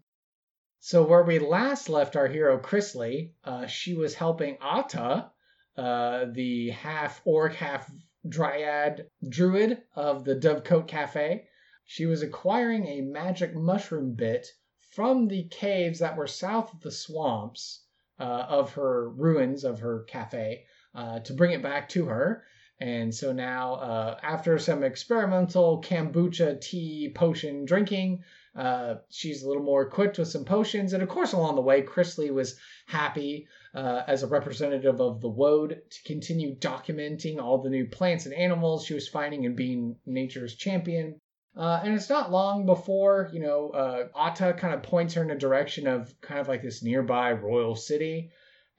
[0.83, 5.31] So where we last left our hero Chrisley, uh, she was helping Ata,
[5.77, 7.93] uh, the half orc, half
[8.27, 11.47] dryad druid of the Dovecote Cafe.
[11.85, 14.47] She was acquiring a magic mushroom bit
[14.79, 17.85] from the caves that were south of the swamps
[18.19, 20.65] uh, of her ruins of her cafe
[20.95, 22.43] uh, to bring it back to her.
[22.81, 28.25] And so now, uh, after some experimental kombucha tea potion drinking,
[28.57, 30.93] uh, she's a little more equipped with some potions.
[30.93, 35.29] And of course, along the way, Chrisley was happy uh, as a representative of the
[35.31, 39.97] Woad to continue documenting all the new plants and animals she was finding and being
[40.07, 41.21] nature's champion.
[41.57, 45.31] Uh, and it's not long before, you know, uh, Ata kind of points her in
[45.31, 48.31] a direction of kind of like this nearby royal city.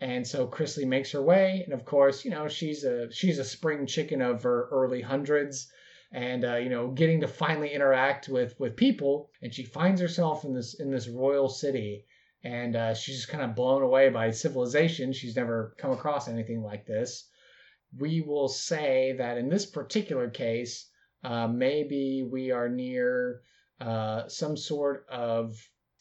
[0.01, 3.43] And so Chrisley makes her way, and of course, you know, she's a she's a
[3.43, 5.71] spring chicken of her early hundreds.
[6.11, 10.43] And uh, you know getting to finally interact with with people and she finds herself
[10.43, 12.05] in this in this royal city
[12.43, 15.13] and uh, she's just kind of blown away by civilization.
[15.13, 17.29] She's never come across anything like this.
[17.97, 20.89] We will say that in this particular case
[21.23, 23.41] uh, maybe we are near
[23.79, 25.55] uh, some sort of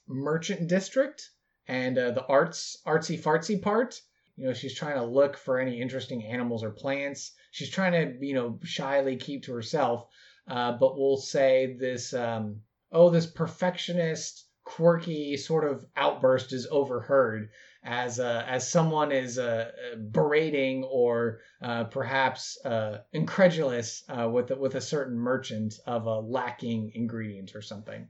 [0.08, 1.30] merchant district
[1.70, 4.00] and uh, the arts artsy fartsy part
[4.36, 8.26] you know she's trying to look for any interesting animals or plants she's trying to
[8.26, 10.06] you know shyly keep to herself
[10.48, 12.60] uh, but we'll say this um,
[12.92, 17.50] oh, this perfectionist, quirky sort of outburst is overheard
[17.82, 19.70] as uh, as someone is uh,
[20.10, 26.92] berating or uh, perhaps uh, incredulous uh, with with a certain merchant of a lacking
[26.94, 28.06] ingredient or something.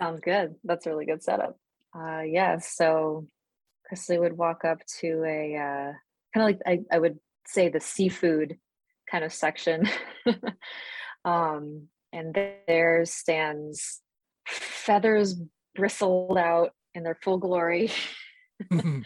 [0.00, 0.54] Sounds good.
[0.64, 1.58] That's a really good setup.
[1.94, 2.58] Uh, yeah.
[2.58, 3.26] So
[3.90, 5.92] Chrisley would walk up to a uh,
[6.34, 8.58] kind of like I, I would say the seafood
[9.10, 9.88] kind of section.
[11.24, 12.36] um, and
[12.66, 14.00] there stands
[14.46, 15.36] feathers
[15.74, 17.90] bristled out in their full glory.
[18.70, 19.04] um,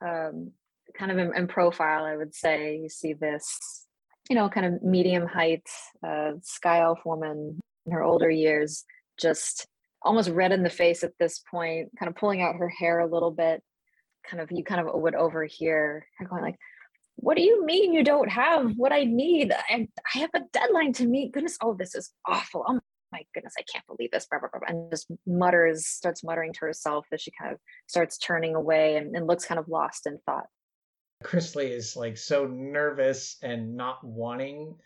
[0.00, 3.86] kind of in, in, profile, I would say you see this,
[4.28, 5.66] you know, kind of medium height
[6.06, 8.84] uh, sky elf woman in her older years,
[9.18, 9.66] just
[10.04, 13.10] almost red in the face at this point, kind of pulling out her hair a
[13.10, 13.62] little bit.
[14.28, 16.56] Kind of, you kind of would overhear her going like,
[17.16, 19.52] what do you mean you don't have what I need?
[19.52, 21.32] I, I have a deadline to meet.
[21.32, 22.64] Goodness, oh, this is awful.
[22.66, 22.80] Oh
[23.12, 24.26] my goodness, I can't believe this.
[24.26, 28.18] Blah, blah, blah, and just mutters, starts muttering to herself as she kind of starts
[28.18, 30.46] turning away and, and looks kind of lost in thought.
[31.22, 34.76] Chrisley is like so nervous and not wanting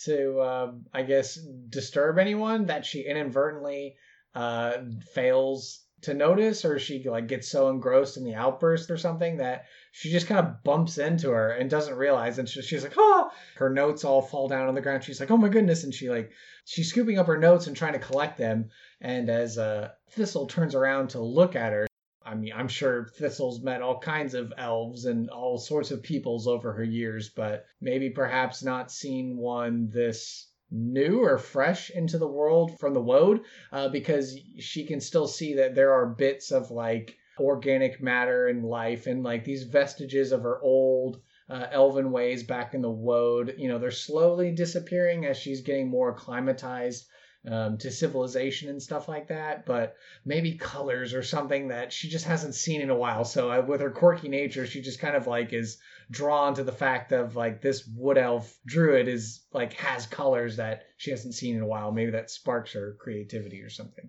[0.00, 1.38] to, uh, I guess,
[1.70, 3.96] disturb anyone that she inadvertently
[4.34, 4.72] uh,
[5.14, 9.64] fails to notice or she like gets so engrossed in the outburst or something that
[9.90, 13.68] she just kind of bumps into her and doesn't realize and she's like oh her
[13.68, 15.02] notes all fall down on the ground.
[15.02, 16.30] She's like oh my goodness and she like
[16.64, 18.70] she's scooping up her notes and trying to collect them
[19.00, 21.88] and as uh thistle turns around to look at her
[22.28, 26.46] I mean, I'm sure Thistle's met all kinds of elves and all sorts of peoples
[26.46, 32.26] over her years, but maybe perhaps not seen one this new or fresh into the
[32.26, 33.40] world from the woad
[33.72, 38.64] uh, because she can still see that there are bits of like organic matter and
[38.64, 43.54] life and like these vestiges of her old uh, elven ways back in the woad
[43.56, 47.06] you know they're slowly disappearing as she's getting more acclimatized
[47.46, 52.24] um, to civilization and stuff like that, but maybe colors or something that she just
[52.24, 53.24] hasn't seen in a while.
[53.24, 55.78] So uh, with her quirky nature, she just kind of like is
[56.10, 60.84] drawn to the fact of like this wood elf druid is like has colors that
[60.96, 61.92] she hasn't seen in a while.
[61.92, 64.08] Maybe that sparks her creativity or something.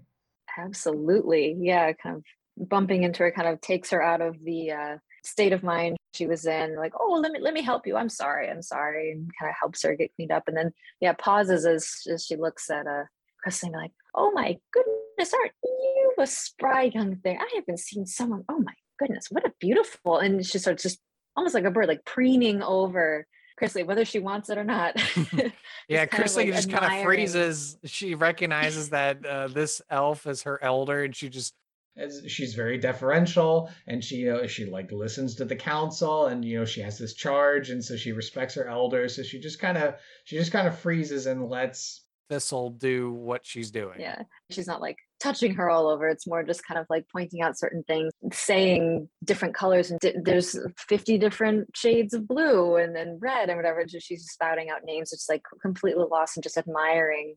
[0.58, 1.94] Absolutely, yeah.
[1.94, 5.64] Kind of bumping into her kind of takes her out of the uh, state of
[5.64, 8.62] mind she was in like oh let me let me help you i'm sorry i'm
[8.62, 10.72] sorry and kind of helps her get cleaned up and then
[11.02, 13.06] yeah pauses as, as she looks at a
[13.44, 17.38] Christine like, oh my goodness, aren't you a spry young thing?
[17.40, 20.18] I haven't seen someone, oh my goodness, what a beautiful.
[20.18, 21.00] And she starts just
[21.36, 23.26] almost like a bird, like preening over
[23.60, 24.96] Chrisley, whether she wants it or not.
[25.88, 27.78] yeah, Chrisley like just kind of freezes.
[27.86, 31.54] She recognizes that uh, this elf is her elder, and she just
[31.98, 36.46] as she's very deferential and she you know she like listens to the council and
[36.46, 39.60] you know she has this charge and so she respects her elders so she just
[39.60, 44.00] kind of she just kind of freezes and lets Thistle do what she's doing.
[44.00, 44.22] Yeah.
[44.52, 46.08] She's not like touching her all over.
[46.08, 49.92] It's more just kind of like pointing out certain things, saying different colors.
[49.92, 53.84] And di- there's 50 different shades of blue and then red and whatever.
[53.86, 55.12] Just, she's just spouting out names.
[55.12, 57.36] It's like completely lost and just admiring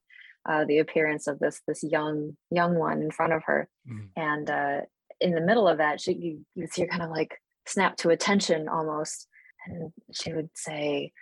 [0.49, 3.69] uh, the appearance of this this young young one in front of her.
[3.89, 4.07] Mm-hmm.
[4.17, 4.81] And uh,
[5.21, 7.37] in the middle of that, she you, you see her kind of like
[7.67, 9.29] snap to attention almost.
[9.67, 11.13] And she would say,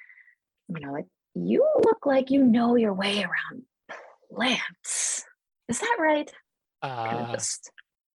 [0.68, 3.62] you know, like you look like you know your way around
[4.34, 5.24] plants.
[5.68, 6.30] Is that right?
[6.82, 7.70] Uh, just...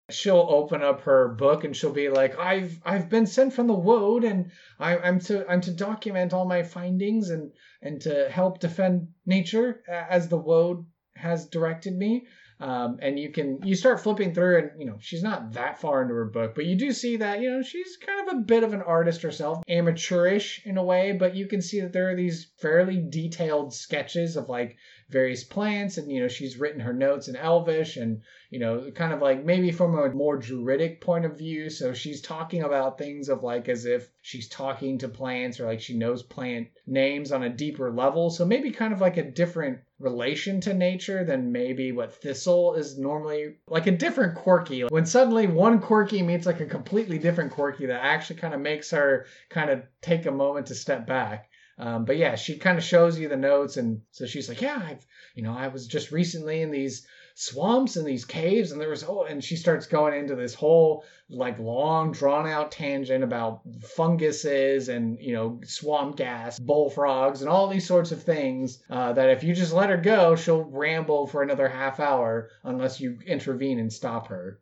[0.10, 3.74] She'll open up her book and she'll be like, "I've I've been sent from the
[3.74, 7.52] Woad, and I, I'm to I'm to document all my findings and
[7.82, 10.86] and to help defend nature as the Woad
[11.16, 12.28] has directed me."
[12.62, 16.04] Um, and you can you start flipping through and you know she's not that far
[16.04, 18.64] into her book but you do see that you know she's kind of a bit
[18.64, 22.16] of an artist herself amateurish in a way but you can see that there are
[22.16, 24.78] these fairly detailed sketches of like
[25.12, 29.14] various plants and you know she's written her notes in elvish and you know kind
[29.14, 31.70] of like maybe from a more druidic point of view.
[31.70, 35.82] So she's talking about things of like as if she's talking to plants or like
[35.82, 38.30] she knows plant names on a deeper level.
[38.30, 42.98] So maybe kind of like a different relation to nature than maybe what thistle is
[42.98, 44.82] normally like a different quirky.
[44.86, 48.92] When suddenly one quirky meets like a completely different quirky that actually kind of makes
[48.92, 51.51] her kind of take a moment to step back
[51.82, 54.80] um, but yeah, she kind of shows you the notes, and so she's like, "Yeah,
[54.86, 55.04] I've,
[55.34, 59.04] you know, I was just recently in these swamps and these caves, and there was
[59.04, 64.90] oh," and she starts going into this whole like long, drawn out tangent about funguses
[64.90, 68.84] and you know swamp gas, bullfrogs, and all these sorts of things.
[68.88, 73.02] Uh, that if you just let her go, she'll ramble for another half hour unless
[73.02, 74.60] you intervene and stop her.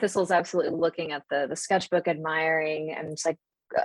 [0.00, 3.38] Thistle's absolutely looking at the the sketchbook, admiring, and it's like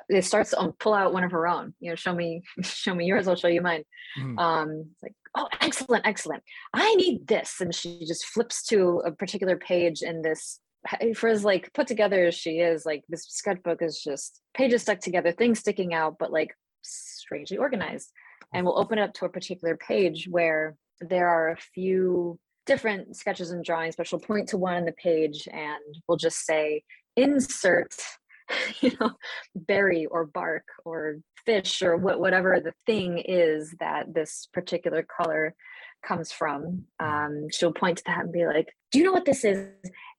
[0.10, 2.96] it starts to um, pull out one of her own you know show me show
[2.96, 3.84] me yours i'll show you mine.
[4.20, 4.40] Mm.
[4.40, 6.44] um it's like oh excellent excellent.
[6.74, 7.60] I need this.
[7.60, 10.60] And she just flips to a particular page in this
[11.16, 15.00] for as like put together as she is like this sketchbook is just pages stuck
[15.00, 18.12] together things sticking out but like strangely organized.
[18.54, 23.16] And we'll open it up to a particular page where there are a few different
[23.16, 26.84] sketches and drawings but she'll point to one on the page and we'll just say
[27.16, 27.94] insert
[28.82, 29.12] you know
[29.56, 35.54] berry or bark or fish or what, whatever the thing is that this particular color
[36.06, 36.84] comes from.
[37.00, 39.68] Um, she'll point to that and be like, "Do you know what this is?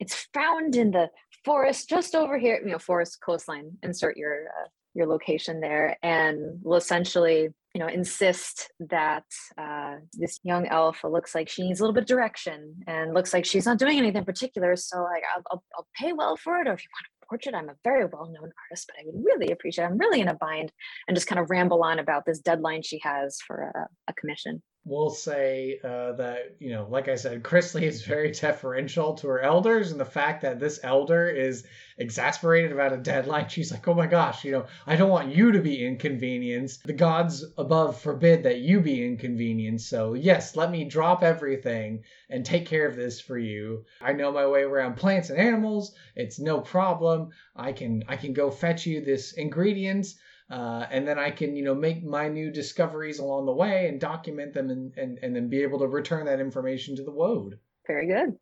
[0.01, 1.11] It's found in the
[1.45, 2.61] forest just over here.
[2.65, 3.73] You know, forest coastline.
[3.83, 9.25] Insert your uh, your location there, and will essentially, you know, insist that
[9.59, 13.35] uh, this young elf looks like she needs a little bit of direction and looks
[13.35, 14.77] like she's not doing anything particular.
[14.77, 17.55] So, like, I'll, I'll, I'll pay well for it, or if you want portrait.
[17.55, 20.35] I'm a very well known artist, but I would really appreciate, I'm really in a
[20.35, 20.71] bind
[21.09, 24.63] and just kind of ramble on about this deadline she has for a, a commission
[24.85, 29.41] we'll say uh, that you know like i said chrisley is very deferential to her
[29.41, 31.65] elders and the fact that this elder is
[31.97, 35.53] exasperated about a deadline she's like oh my gosh you know i don't want you
[35.53, 36.85] to be inconvenienced.
[36.85, 39.89] The gods above forbid that you be inconvenienced.
[39.89, 43.85] So yes let me drop everything and take care of this for you.
[44.01, 45.95] I know my way around plants and animals.
[46.15, 47.31] It's no problem.
[47.57, 50.17] I can i can go fetch you this ingredients
[50.51, 54.01] uh, and then I can, you know, make my new discoveries along the way and
[54.01, 57.59] document them and, and, and then be able to return that information to the Woad.
[57.87, 58.37] Very good.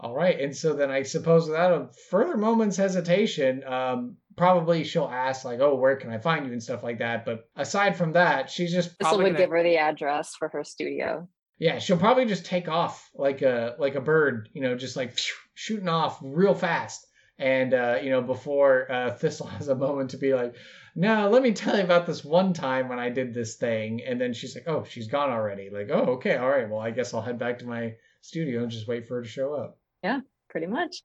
[0.00, 0.38] All right.
[0.38, 5.58] And so then I suppose without a further moment's hesitation, um, probably she'll ask like,
[5.58, 7.24] "Oh, where can I find you?" and stuff like that.
[7.24, 9.36] But aside from that, she's just this would gonna...
[9.36, 11.28] give her the address for her studio.
[11.58, 15.18] Yeah, she'll probably just take off like a like a bird, you know, just like
[15.54, 17.07] shooting off real fast.
[17.38, 20.54] And uh, you know, before uh, Thistle has a moment to be like,
[20.94, 24.02] no, let me tell you about this one time when I did this thing.
[24.04, 25.70] And then she's like, oh, she's gone already.
[25.70, 26.68] Like, oh, okay, all right.
[26.68, 29.28] Well, I guess I'll head back to my studio and just wait for her to
[29.28, 29.78] show up.
[30.02, 31.02] Yeah, pretty much.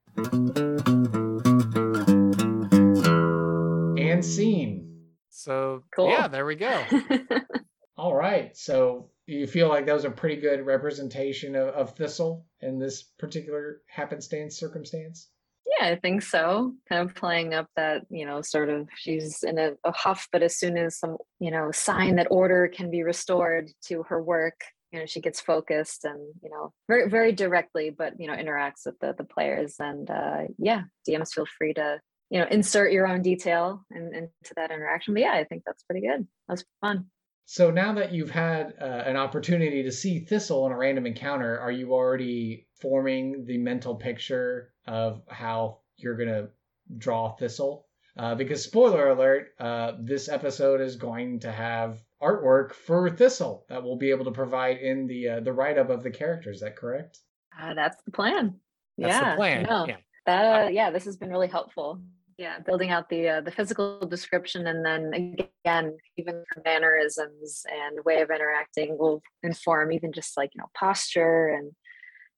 [3.96, 5.04] And scene.
[5.30, 6.10] So, cool.
[6.10, 6.82] yeah, there we go.
[7.96, 8.56] all right.
[8.56, 13.02] So, you feel like that was a pretty good representation of, of Thistle in this
[13.02, 15.28] particular happenstance circumstance?
[15.78, 16.72] Yeah, I think so.
[16.88, 20.42] Kind of playing up that, you know, sort of she's in a, a, huff, but
[20.42, 24.60] as soon as some, you know, sign that order can be restored to her work,
[24.92, 28.86] you know, she gets focused and, you know, very, very directly, but, you know, interacts
[28.86, 29.76] with the, the players.
[29.80, 31.98] And uh, yeah, DMs feel free to,
[32.30, 35.14] you know, insert your own detail in, into that interaction.
[35.14, 36.26] But yeah, I think that's pretty good.
[36.48, 37.06] That was fun.
[37.46, 41.58] So now that you've had uh, an opportunity to see Thistle in a random encounter,
[41.58, 46.48] are you already forming the mental picture of how you're gonna
[46.98, 47.86] draw Thistle?
[48.16, 53.82] Uh, because spoiler alert, uh, this episode is going to have artwork for Thistle that
[53.82, 56.50] we'll be able to provide in the uh, the write up of the character.
[56.50, 57.18] Is that correct?
[57.60, 58.54] Uh, that's the plan.
[58.98, 59.62] That's yeah, the plan.
[59.68, 59.96] No, yeah.
[60.26, 62.00] That, uh, yeah, this has been really helpful
[62.38, 68.20] yeah building out the uh, the physical description and then again even mannerisms and way
[68.20, 71.70] of interacting will inform even just like you know posture and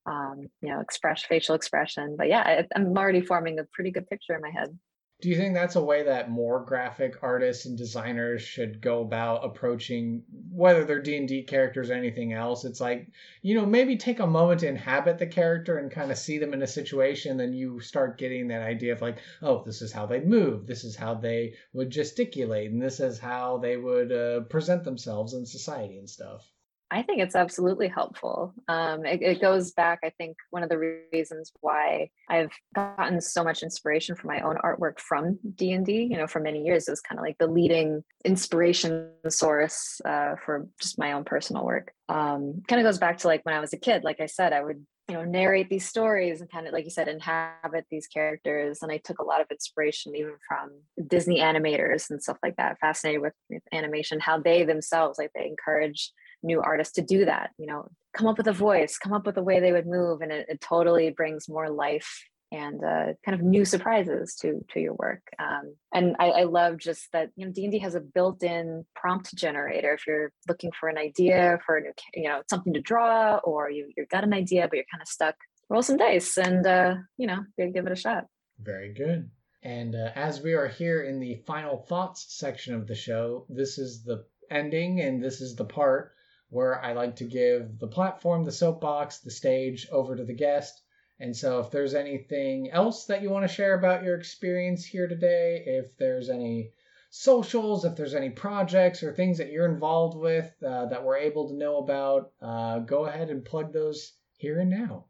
[0.06, 4.08] um, you know express facial expression but yeah I, i'm already forming a pretty good
[4.08, 4.78] picture in my head
[5.22, 9.46] do you think that's a way that more graphic artists and designers should go about
[9.46, 12.66] approaching whether they're D&D characters or anything else?
[12.66, 13.08] It's like,
[13.40, 16.52] you know, maybe take a moment to inhabit the character and kind of see them
[16.52, 20.04] in a situation then you start getting that idea of like, oh, this is how
[20.04, 24.40] they move, this is how they would gesticulate, and this is how they would uh,
[24.40, 26.52] present themselves in society and stuff.
[26.90, 28.54] I think it's absolutely helpful.
[28.68, 33.42] Um, it, it, goes back, I think, one of the reasons why I've gotten so
[33.42, 36.06] much inspiration for my own artwork from D and D.
[36.08, 40.36] You know, for many years, it was kind of like the leading inspiration source uh,
[40.44, 41.92] for just my own personal work.
[42.08, 44.04] Um, kind of goes back to like when I was a kid.
[44.04, 46.90] Like I said, I would you know narrate these stories and kind of like you
[46.90, 50.70] said inhabit these characters and i took a lot of inspiration even from
[51.06, 55.46] disney animators and stuff like that fascinated with, with animation how they themselves like they
[55.46, 56.12] encourage
[56.42, 59.36] new artists to do that you know come up with a voice come up with
[59.36, 63.34] a way they would move and it, it totally brings more life and uh, kind
[63.34, 65.22] of new surprises to to your work.
[65.38, 69.94] Um, and I, I, love just that you know d&d has a built-in prompt generator.
[69.94, 73.70] If you're looking for an idea for a new you know something to draw or
[73.70, 75.34] you, you've got an idea but you're kind of stuck
[75.68, 78.26] roll some dice and uh, you know give it a shot.
[78.60, 79.30] Very good.
[79.62, 83.78] And uh, as we are here in the final thoughts section of the show this
[83.78, 86.12] is the ending and this is the part
[86.48, 90.82] where I like to give the platform, the soapbox, the stage over to the guest.
[91.18, 95.08] And so, if there's anything else that you want to share about your experience here
[95.08, 96.72] today, if there's any
[97.10, 101.48] socials, if there's any projects or things that you're involved with uh, that we're able
[101.48, 105.06] to know about, uh, go ahead and plug those here and now.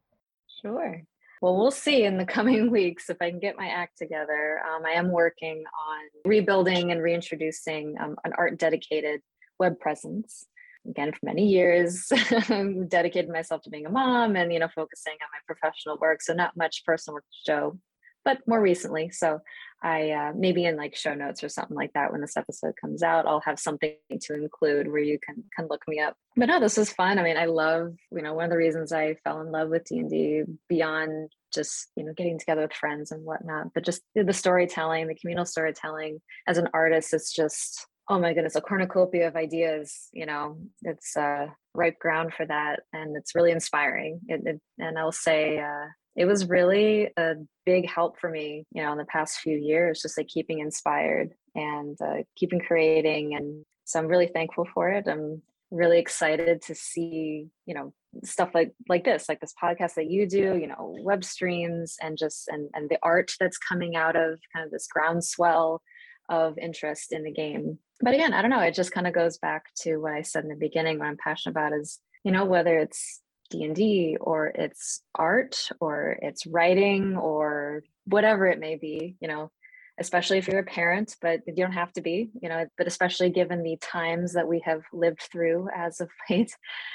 [0.62, 1.02] Sure.
[1.42, 4.60] Well, we'll see in the coming weeks if I can get my act together.
[4.68, 9.20] Um, I am working on rebuilding and reintroducing um, an art dedicated
[9.58, 10.46] web presence.
[10.88, 12.12] Again, for many years,
[12.88, 16.22] dedicated myself to being a mom and you know focusing on my professional work.
[16.22, 17.78] So not much personal work to show,
[18.24, 19.10] but more recently.
[19.10, 19.40] So
[19.82, 23.02] I uh, maybe in like show notes or something like that when this episode comes
[23.02, 26.14] out, I'll have something to include where you can can look me up.
[26.36, 27.18] But no, this was fun.
[27.18, 29.84] I mean, I love you know one of the reasons I fell in love with
[29.84, 34.02] D and D beyond just you know getting together with friends and whatnot, but just
[34.14, 36.20] the storytelling, the communal storytelling.
[36.48, 40.08] As an artist, it's just oh my goodness, a cornucopia of ideas.
[40.12, 44.20] You know, it's uh, ripe ground for that, and it's really inspiring.
[44.28, 45.58] It, it, and I'll say.
[45.58, 45.86] Uh,
[46.16, 47.34] it was really a
[47.66, 51.34] big help for me, you know, in the past few years, just like keeping inspired
[51.54, 53.34] and uh, keeping creating.
[53.36, 55.06] And so I'm really thankful for it.
[55.06, 57.92] I'm really excited to see, you know,
[58.24, 62.16] stuff like like this, like this podcast that you do, you know, web streams and
[62.16, 65.82] just and and the art that's coming out of kind of this groundswell
[66.28, 67.78] of interest in the game.
[68.00, 70.44] But again, I don't know, it just kind of goes back to what I said
[70.44, 73.20] in the beginning, what I'm passionate about is, you know, whether it's
[73.50, 79.50] d&d or it's art or it's writing or whatever it may be you know
[79.98, 83.30] especially if you're a parent but you don't have to be you know but especially
[83.30, 86.52] given the times that we have lived through as of late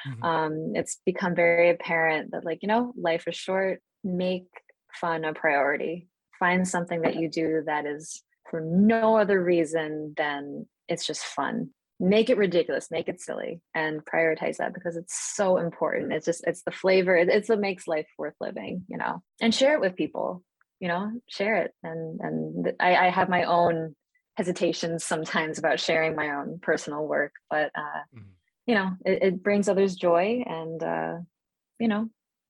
[0.08, 0.24] mm-hmm.
[0.24, 4.48] um, it's become very apparent that like you know life is short make
[4.94, 6.08] fun a priority
[6.38, 11.72] find something that you do that is for no other reason than it's just fun.
[12.00, 16.14] Make it ridiculous make it silly and prioritize that because it's so important.
[16.14, 19.24] It's just it's the flavor it's what makes life worth living you know?
[19.40, 20.44] And share it with people
[20.80, 21.12] you know?
[21.28, 21.72] Share it.
[21.84, 23.96] And and i, I have my own
[24.38, 28.30] hesitations sometimes about sharing my own personal work but uh mm-hmm.
[28.66, 31.18] you know it, it, brings others joy and uh
[31.80, 32.08] you know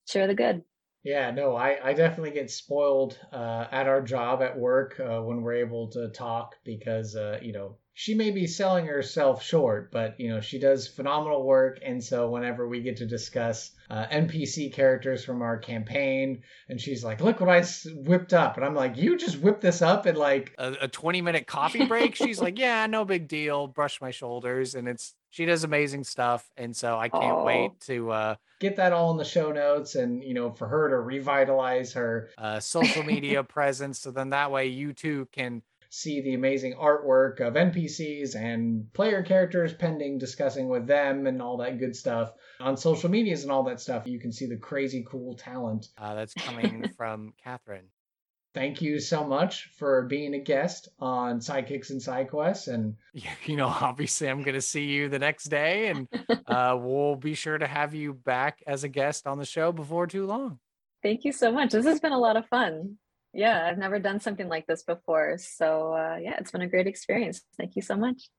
[0.07, 0.61] share the good
[1.03, 5.41] yeah, no, I, I definitely get spoiled uh, at our job at work uh, when
[5.41, 10.19] we're able to talk because, uh, you know, she may be selling herself short, but
[10.19, 11.79] you know she does phenomenal work.
[11.85, 17.03] And so whenever we get to discuss uh, NPC characters from our campaign, and she's
[17.03, 20.15] like, "Look what I whipped up," and I'm like, "You just whipped this up in
[20.15, 24.11] like a, a 20 minute coffee break?" she's like, "Yeah, no big deal." Brush my
[24.11, 28.75] shoulders, and it's she does amazing stuff, and so I can't wait to uh, get
[28.75, 32.59] that all in the show notes, and you know for her to revitalize her uh,
[32.59, 37.55] social media presence, so then that way you too can see the amazing artwork of
[37.55, 42.31] NPCs and player characters pending discussing with them and all that good stuff.
[42.61, 46.15] On social medias and all that stuff, you can see the crazy cool talent uh,
[46.15, 47.87] that's coming from Catherine.
[48.53, 52.67] Thank you so much for being a guest on Sidekicks and Sidequests.
[52.67, 52.95] And
[53.45, 56.07] you know, obviously, I'm going to see you the next day, and
[56.47, 60.07] uh, we'll be sure to have you back as a guest on the show before
[60.07, 60.59] too long.
[61.01, 61.71] Thank you so much.
[61.71, 62.97] This has been a lot of fun
[63.33, 66.87] yeah i've never done something like this before so uh, yeah it's been a great
[66.87, 68.29] experience thank you so much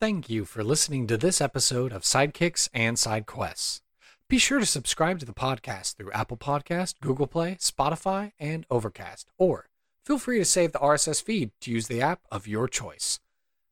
[0.00, 3.83] thank you for listening to this episode of sidekicks and side quests
[4.28, 9.30] be sure to subscribe to the podcast through apple podcast google play spotify and overcast.
[9.38, 9.66] Or
[10.04, 13.20] feel free to save the rss feed to use the app of your choice.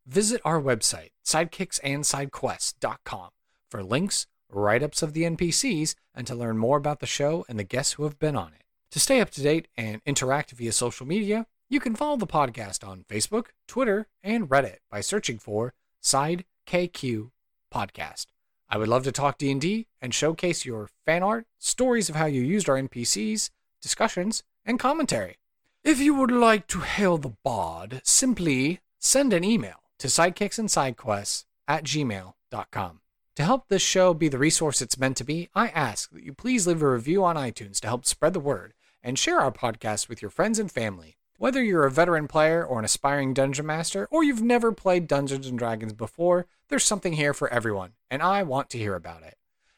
[0.07, 3.29] Visit our website sidekicksandsidequests.com
[3.71, 7.65] for links write-ups of the npcs and to learn more about the show and the
[7.65, 8.63] guests who have been on it.
[8.91, 12.87] To stay up to date and interact via social media, you can follow the podcast
[12.87, 15.73] on Facebook, Twitter, and Reddit by searching for
[16.03, 17.31] Side KQ
[17.73, 18.27] Podcast.
[18.73, 22.41] I would love to talk D&D and showcase your fan art, stories of how you
[22.41, 23.51] used our NPCs,
[23.83, 25.37] discussions, and commentary.
[25.85, 31.85] If you would like to hail the bod, simply send an email to sidekicksandsidequests at
[31.85, 33.01] gmail.com.
[33.37, 36.33] To help this show be the resource it's meant to be, I ask that you
[36.33, 40.09] please leave a review on iTunes to help spread the word and share our podcast
[40.09, 41.19] with your friends and family.
[41.37, 45.47] Whether you're a veteran player or an aspiring dungeon master, or you've never played Dungeons
[45.47, 49.37] and Dragons before, there's something here for everyone, and I want to hear about it.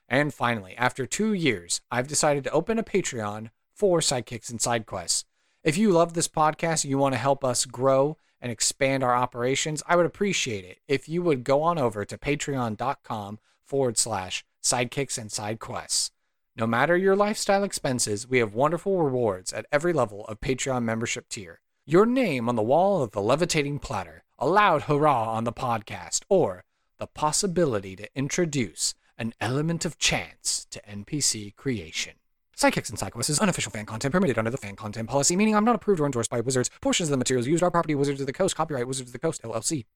[0.08, 5.24] And finally, after two years, I've decided to open a Patreon for Sidekicks and Sidequests.
[5.64, 9.12] If you love this podcast and you want to help us grow and expand our
[9.12, 14.44] operations, I would appreciate it if you would go on over to patreon.com forward slash
[14.62, 16.12] sidekicks and sidequests.
[16.54, 21.28] No matter your lifestyle expenses, we have wonderful rewards at every level of Patreon membership
[21.28, 21.60] tier.
[21.86, 26.22] Your name on the wall of the levitating platter, a loud hurrah on the podcast,
[26.28, 26.62] or
[26.98, 32.14] the possibility to introduce an element of chance to NPC creation.
[32.56, 35.64] Sidekicks and Sidequests is unofficial fan content permitted under the fan content policy, meaning I'm
[35.64, 36.70] not approved or endorsed by Wizards.
[36.80, 39.18] Portions of the materials used are property Wizards of the Coast, copyright Wizards of the
[39.18, 39.86] Coast, LLC.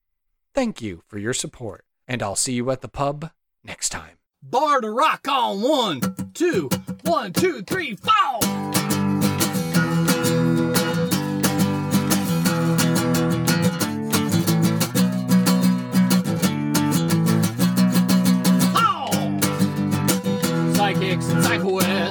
[0.53, 3.31] Thank you for your support, and I'll see you at the pub
[3.63, 4.17] next time.
[4.41, 6.01] Bar to rock on one,
[6.33, 6.69] two,
[7.03, 9.08] one, two, three, four.
[20.89, 22.08] Sidekicks and Sidekicks.